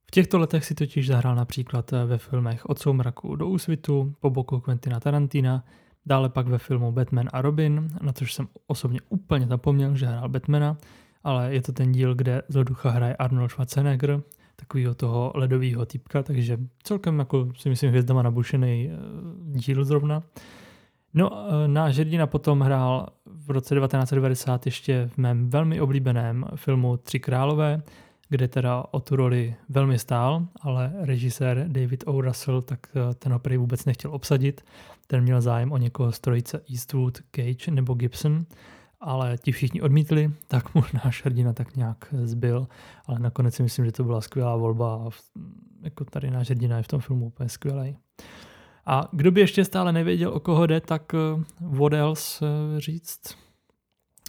V 0.06 0.10
těchto 0.10 0.38
letech 0.38 0.64
si 0.64 0.74
totiž 0.74 1.06
zahrál 1.06 1.34
například 1.34 1.90
ve 1.90 2.18
filmech 2.18 2.66
Od 2.66 2.78
soumraku 2.78 3.36
do 3.36 3.48
úsvitu, 3.48 4.14
po 4.20 4.30
boku 4.30 4.60
Quentina 4.60 5.00
Tarantina, 5.00 5.64
Dále 6.06 6.28
pak 6.28 6.46
ve 6.46 6.58
filmu 6.58 6.92
Batman 6.92 7.28
a 7.32 7.42
Robin, 7.42 7.88
na 8.02 8.12
což 8.12 8.34
jsem 8.34 8.48
osobně 8.66 9.00
úplně 9.08 9.46
zapomněl, 9.46 9.96
že 9.96 10.06
hrál 10.06 10.28
Batmana, 10.28 10.76
ale 11.24 11.54
je 11.54 11.62
to 11.62 11.72
ten 11.72 11.92
díl, 11.92 12.14
kde 12.14 12.42
ducha 12.48 12.90
hraje 12.90 13.16
Arnold 13.16 13.50
Schwarzenegger, 13.50 14.22
takového 14.56 14.94
toho 14.94 15.32
ledového 15.34 15.86
typka, 15.86 16.22
takže 16.22 16.58
celkem 16.82 17.18
jako 17.18 17.48
si 17.56 17.68
myslím 17.68 17.90
hvězdama 17.90 18.22
nabušený 18.22 18.90
eh, 18.90 18.96
díl 19.58 19.84
zrovna. 19.84 20.22
No, 21.14 21.46
eh, 21.48 21.68
náš 21.68 21.98
hrdina 21.98 22.26
potom 22.26 22.60
hrál 22.60 23.06
v 23.26 23.50
roce 23.50 23.74
1990 23.74 24.66
ještě 24.66 25.08
v 25.12 25.18
mém 25.18 25.50
velmi 25.50 25.80
oblíbeném 25.80 26.44
filmu 26.54 26.96
Tři 26.96 27.20
králové, 27.20 27.82
kde 28.28 28.48
teda 28.48 28.84
o 28.90 29.00
tu 29.00 29.16
roli 29.16 29.54
velmi 29.68 29.98
stál, 29.98 30.46
ale 30.60 30.92
režisér 31.00 31.64
David 31.68 32.04
O. 32.06 32.20
Russell 32.20 32.62
tak 32.62 32.86
eh, 32.96 33.14
ten 33.14 33.32
ho 33.32 33.38
prý 33.38 33.56
vůbec 33.56 33.84
nechtěl 33.84 34.10
obsadit. 34.14 34.64
Ten 35.06 35.20
měl 35.20 35.40
zájem 35.40 35.72
o 35.72 35.76
někoho 35.76 36.12
z 36.12 36.20
trojice 36.20 36.60
Eastwood, 36.70 37.18
Cage 37.36 37.70
nebo 37.70 37.94
Gibson, 37.94 38.46
ale 39.00 39.38
ti 39.38 39.52
všichni 39.52 39.82
odmítli, 39.82 40.30
tak 40.48 40.74
mu 40.74 40.82
náš 41.04 41.24
hrdina 41.24 41.52
tak 41.52 41.76
nějak 41.76 42.14
zbyl, 42.22 42.66
ale 43.06 43.18
nakonec 43.18 43.54
si 43.54 43.62
myslím, 43.62 43.84
že 43.84 43.92
to 43.92 44.04
byla 44.04 44.20
skvělá 44.20 44.56
volba 44.56 44.94
a 44.94 45.10
jako 45.82 46.04
tady 46.04 46.30
náš 46.30 46.48
hrdina 46.48 46.76
je 46.76 46.82
v 46.82 46.88
tom 46.88 47.00
filmu 47.00 47.26
úplně 47.26 47.48
skvělý. 47.48 47.96
A 48.86 49.08
kdo 49.12 49.30
by 49.30 49.40
ještě 49.40 49.64
stále 49.64 49.92
nevěděl, 49.92 50.30
o 50.34 50.40
koho 50.40 50.66
jde, 50.66 50.80
tak 50.80 51.14
eh, 51.14 51.44
what 51.60 51.92
else 51.92 52.46
eh, 52.46 52.80
říct? 52.80 53.20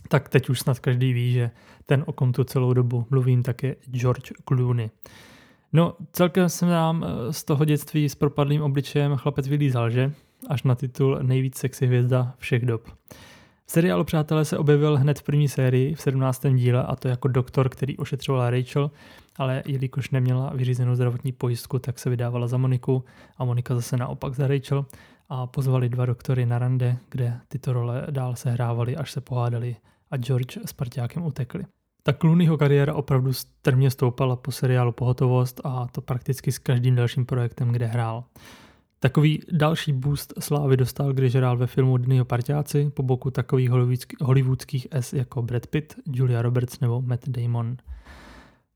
Tak 0.09 0.29
teď 0.29 0.49
už 0.49 0.59
snad 0.59 0.79
každý 0.79 1.13
ví, 1.13 1.33
že 1.33 1.51
ten, 1.85 2.03
o 2.07 2.13
kom 2.13 2.31
tu 2.31 2.43
celou 2.43 2.73
dobu 2.73 3.05
mluvím, 3.09 3.43
tak 3.43 3.63
je 3.63 3.75
George 3.91 4.31
Clooney. 4.47 4.89
No, 5.73 5.95
celkem 6.11 6.49
se 6.49 6.65
nám 6.65 7.03
eh, 7.03 7.33
z 7.33 7.43
toho 7.43 7.65
dětství 7.65 8.09
s 8.09 8.15
propadlým 8.15 8.61
obličejem 8.61 9.15
chlapec 9.15 9.47
vylízal, 9.47 9.89
že? 9.89 10.11
Až 10.47 10.63
na 10.63 10.75
titul 10.75 11.19
nejvíc 11.21 11.57
sexy 11.57 11.85
hvězda 11.87 12.33
všech 12.37 12.65
dob. 12.65 12.87
V 13.65 13.71
seriálu 13.71 14.03
Přátelé 14.03 14.45
se 14.45 14.57
objevil 14.57 14.97
hned 14.97 15.19
v 15.19 15.23
první 15.23 15.47
sérii, 15.47 15.95
v 15.95 16.01
17. 16.01 16.45
díle, 16.55 16.83
a 16.83 16.95
to 16.95 17.07
jako 17.07 17.27
doktor, 17.27 17.69
který 17.69 17.97
ošetřoval 17.97 18.49
Rachel, 18.49 18.91
ale 19.35 19.63
jelikož 19.65 20.09
neměla 20.09 20.51
vyřízenou 20.55 20.95
zdravotní 20.95 21.31
pojistku, 21.31 21.79
tak 21.79 21.99
se 21.99 22.09
vydávala 22.09 22.47
za 22.47 22.57
Moniku 22.57 23.03
a 23.37 23.45
Monika 23.45 23.75
zase 23.75 23.97
naopak 23.97 24.33
za 24.33 24.47
Rachel 24.47 24.85
a 25.29 25.47
pozvali 25.47 25.89
dva 25.89 26.05
doktory 26.05 26.45
na 26.45 26.59
rande, 26.59 26.97
kde 27.09 27.39
tyto 27.47 27.73
role 27.73 28.07
dál 28.09 28.35
se 28.35 28.51
hrávali, 28.51 28.95
až 28.95 29.11
se 29.11 29.21
pohádali 29.21 29.75
a 30.11 30.17
George 30.17 30.57
s 30.65 30.73
parťákem 30.73 31.25
utekli. 31.25 31.65
Tak 32.03 32.17
Clooneyho 32.17 32.57
kariéra 32.57 32.93
opravdu 32.93 33.33
strmě 33.33 33.91
stoupala 33.91 34.35
po 34.35 34.51
seriálu 34.51 34.91
Pohotovost 34.91 35.61
a 35.63 35.87
to 35.91 36.01
prakticky 36.01 36.51
s 36.51 36.57
každým 36.57 36.95
dalším 36.95 37.25
projektem, 37.25 37.71
kde 37.71 37.85
hrál. 37.85 38.23
Takový 38.99 39.41
další 39.51 39.93
boost 39.93 40.33
slávy 40.39 40.77
dostal, 40.77 41.13
když 41.13 41.35
hrál 41.35 41.57
ve 41.57 41.67
filmu 41.67 41.97
Dnyho 41.97 42.25
parťáci 42.25 42.91
po 42.93 43.03
boku 43.03 43.31
takových 43.31 43.69
hollywoodských 44.21 44.87
S 44.91 45.13
jako 45.13 45.41
Brad 45.41 45.67
Pitt, 45.67 45.95
Julia 46.13 46.41
Roberts 46.41 46.79
nebo 46.79 47.01
Matt 47.01 47.29
Damon. 47.29 47.77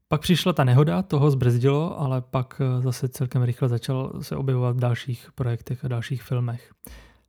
Pak 0.08 0.22
přišla 0.22 0.54
ta 0.54 0.64
nehoda, 0.64 1.02
toho 1.02 1.32
zbrzdilo, 1.32 2.02
ale 2.02 2.22
pak 2.22 2.62
eh, 2.62 2.82
zase 2.82 3.10
celkem 3.10 3.44
rychle 3.44 3.70
začal 3.70 4.14
se 4.22 4.36
objevovat 4.36 4.76
v 4.76 4.80
dalších 4.80 5.30
projektech 5.36 5.86
a 5.86 5.88
dalších 5.88 6.24
filmech. 6.24 6.72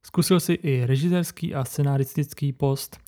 Zkusil 0.03 0.40
si 0.40 0.53
i 0.53 0.87
režisérský 0.87 1.55
a 1.55 1.64
scenaristický 1.64 2.53
post. 2.53 2.98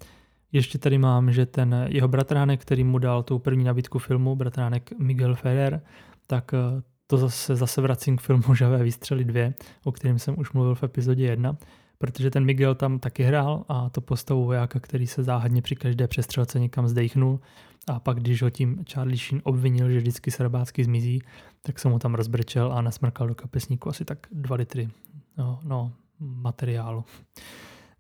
Ještě 0.53 0.79
tady 0.79 0.99
mám, 0.99 1.33
že 1.33 1.47
ten 1.47 1.87
jeho 1.89 2.09
bratránek, 2.09 2.61
který 2.61 2.85
mu 2.85 2.99
dal 2.99 3.23
tu 3.23 3.39
první 3.39 3.65
nabídku 3.65 3.99
filmu, 3.99 4.37
bratránek 4.37 4.91
Miguel 4.99 5.35
Ferrer, 5.35 5.83
tak 6.27 6.55
eh, 6.55 6.83
to 7.13 7.19
zase, 7.19 7.57
zase 7.57 7.81
vracím 7.81 8.17
k 8.17 8.21
filmu 8.21 8.55
Žavé 8.55 8.83
výstřely 8.83 9.25
2, 9.25 9.53
o 9.85 9.93
kterém 9.93 10.19
jsem 10.19 10.35
už 10.39 10.53
mluvil 10.53 10.75
v 10.75 10.83
epizodě 10.83 11.25
1, 11.25 11.57
protože 11.99 12.31
ten 12.31 12.45
Miguel 12.45 12.75
tam 12.75 12.99
taky 12.99 13.23
hrál 13.23 13.65
a 13.69 13.91
to 13.91 14.01
postavu 14.01 14.45
vojáka, 14.45 14.81
který 14.81 15.07
se 15.07 15.23
záhadně 15.23 15.63
při 15.63 15.77
každé 15.77 16.09
přestřelce 16.09 16.61
někam 16.61 16.89
zdejchnul 16.89 17.41
a 17.87 18.01
pak, 18.01 18.21
když 18.21 18.43
ho 18.43 18.51
tím 18.51 18.85
Charlie 18.93 19.17
Sheen 19.17 19.43
obvinil, 19.45 19.91
že 19.91 19.99
vždycky 19.99 20.31
se 20.31 20.43
rabácky 20.43 20.85
zmizí, 20.85 21.23
tak 21.63 21.79
jsem 21.79 21.91
mu 21.91 21.99
tam 21.99 22.15
rozbrčel 22.15 22.73
a 22.73 22.83
nasmrkal 22.83 23.29
do 23.29 23.35
kapesníku 23.35 23.89
asi 23.89 24.05
tak 24.05 24.27
2 24.33 24.57
litry 24.57 24.89
no, 25.37 25.61
no, 25.63 25.93
materiálu. 26.21 27.05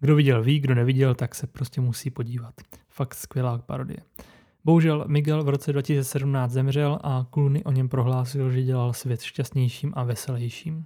Kdo 0.00 0.16
viděl 0.16 0.42
ví, 0.42 0.60
kdo 0.60 0.74
neviděl, 0.74 1.14
tak 1.14 1.34
se 1.34 1.46
prostě 1.46 1.80
musí 1.80 2.10
podívat. 2.10 2.54
Fakt 2.88 3.14
skvělá 3.14 3.58
parodie. 3.58 3.98
Bohužel 4.64 5.04
Miguel 5.08 5.44
v 5.44 5.48
roce 5.48 5.72
2017 5.72 6.50
zemřel 6.50 6.98
a 7.02 7.26
Clooney 7.34 7.62
o 7.64 7.72
něm 7.72 7.88
prohlásil, 7.88 8.50
že 8.50 8.62
dělal 8.62 8.92
svět 8.92 9.22
šťastnějším 9.22 9.92
a 9.96 10.04
veselějším. 10.04 10.84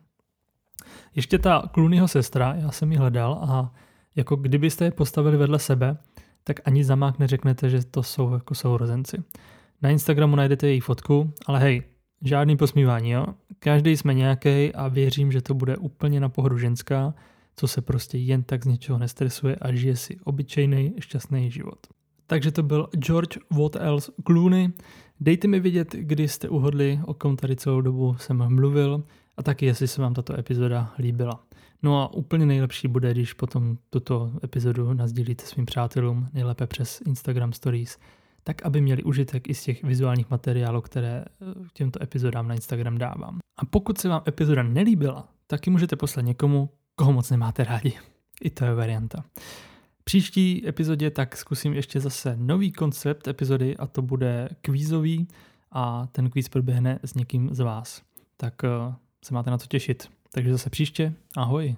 Ještě 1.14 1.38
ta 1.38 1.70
Clooneyho 1.74 2.08
sestra, 2.08 2.54
já 2.54 2.70
jsem 2.70 2.92
ji 2.92 2.98
hledal 2.98 3.32
a 3.32 3.74
jako 4.16 4.36
kdybyste 4.36 4.84
je 4.84 4.90
postavili 4.90 5.36
vedle 5.36 5.58
sebe, 5.58 5.96
tak 6.44 6.60
ani 6.64 6.84
za 6.84 6.96
mák 6.96 7.18
neřeknete, 7.18 7.70
že 7.70 7.84
to 7.84 8.02
jsou 8.02 8.32
jako 8.32 8.54
sourozenci. 8.54 9.22
Na 9.82 9.90
Instagramu 9.90 10.36
najdete 10.36 10.68
její 10.68 10.80
fotku, 10.80 11.32
ale 11.46 11.60
hej, 11.60 11.82
žádný 12.22 12.56
posmívání, 12.56 13.10
jo? 13.10 13.26
Každý 13.58 13.96
jsme 13.96 14.14
nějaký 14.14 14.74
a 14.74 14.88
věřím, 14.88 15.32
že 15.32 15.42
to 15.42 15.54
bude 15.54 15.76
úplně 15.76 16.20
na 16.20 16.28
pohodu 16.28 16.58
ženská, 16.58 17.14
co 17.56 17.68
se 17.68 17.82
prostě 17.82 18.18
jen 18.18 18.42
tak 18.42 18.64
z 18.64 18.66
něčeho 18.66 18.98
nestresuje 18.98 19.56
a 19.56 19.72
žije 19.72 19.96
si 19.96 20.16
obyčejný, 20.24 20.94
šťastný 20.98 21.50
život. 21.50 21.95
Takže 22.26 22.52
to 22.52 22.62
byl 22.62 22.88
George 22.98 23.38
What 23.50 23.76
Else 23.76 24.12
Clooney. 24.26 24.68
Dejte 25.20 25.48
mi 25.48 25.60
vědět, 25.60 25.92
kdy 25.92 26.28
jste 26.28 26.48
uhodli, 26.48 27.00
o 27.06 27.14
kom 27.14 27.36
tady 27.36 27.56
celou 27.56 27.80
dobu 27.80 28.16
jsem 28.18 28.54
mluvil 28.54 29.04
a 29.36 29.42
taky, 29.42 29.66
jestli 29.66 29.88
se 29.88 30.02
vám 30.02 30.14
tato 30.14 30.38
epizoda 30.38 30.94
líbila. 30.98 31.44
No 31.82 32.02
a 32.02 32.14
úplně 32.14 32.46
nejlepší 32.46 32.88
bude, 32.88 33.10
když 33.10 33.32
potom 33.32 33.78
tuto 33.90 34.32
epizodu 34.44 34.94
nazdílíte 34.94 35.44
svým 35.46 35.66
přátelům, 35.66 36.28
nejlépe 36.32 36.66
přes 36.66 37.00
Instagram 37.06 37.52
Stories, 37.52 37.98
tak 38.44 38.66
aby 38.66 38.80
měli 38.80 39.02
užitek 39.02 39.48
i 39.48 39.54
z 39.54 39.62
těch 39.62 39.84
vizuálních 39.84 40.30
materiálů, 40.30 40.80
které 40.80 41.24
eh, 41.24 41.44
těmto 41.72 42.02
epizodám 42.02 42.48
na 42.48 42.54
Instagram 42.54 42.98
dávám. 42.98 43.38
A 43.56 43.64
pokud 43.64 43.98
se 43.98 44.08
vám 44.08 44.22
epizoda 44.28 44.62
nelíbila, 44.62 45.28
tak 45.46 45.66
ji 45.66 45.70
můžete 45.70 45.96
poslat 45.96 46.22
někomu, 46.22 46.70
koho 46.94 47.12
moc 47.12 47.30
nemáte 47.30 47.64
rádi. 47.64 47.92
I 48.42 48.50
to 48.50 48.64
je 48.64 48.74
varianta 48.74 49.24
příští 50.08 50.68
epizodě 50.68 51.10
tak 51.10 51.36
zkusím 51.36 51.74
ještě 51.74 52.00
zase 52.00 52.36
nový 52.36 52.72
koncept 52.72 53.28
epizody 53.28 53.76
a 53.76 53.86
to 53.86 54.02
bude 54.02 54.48
kvízový 54.60 55.28
a 55.72 56.06
ten 56.12 56.30
kvíz 56.30 56.48
proběhne 56.48 56.98
s 57.02 57.14
někým 57.14 57.54
z 57.54 57.60
vás. 57.60 58.02
Tak 58.36 58.54
uh, 58.62 58.94
se 59.24 59.34
máte 59.34 59.50
na 59.50 59.58
co 59.58 59.66
těšit. 59.66 60.08
Takže 60.32 60.52
zase 60.52 60.70
příště. 60.70 61.12
Ahoj. 61.36 61.76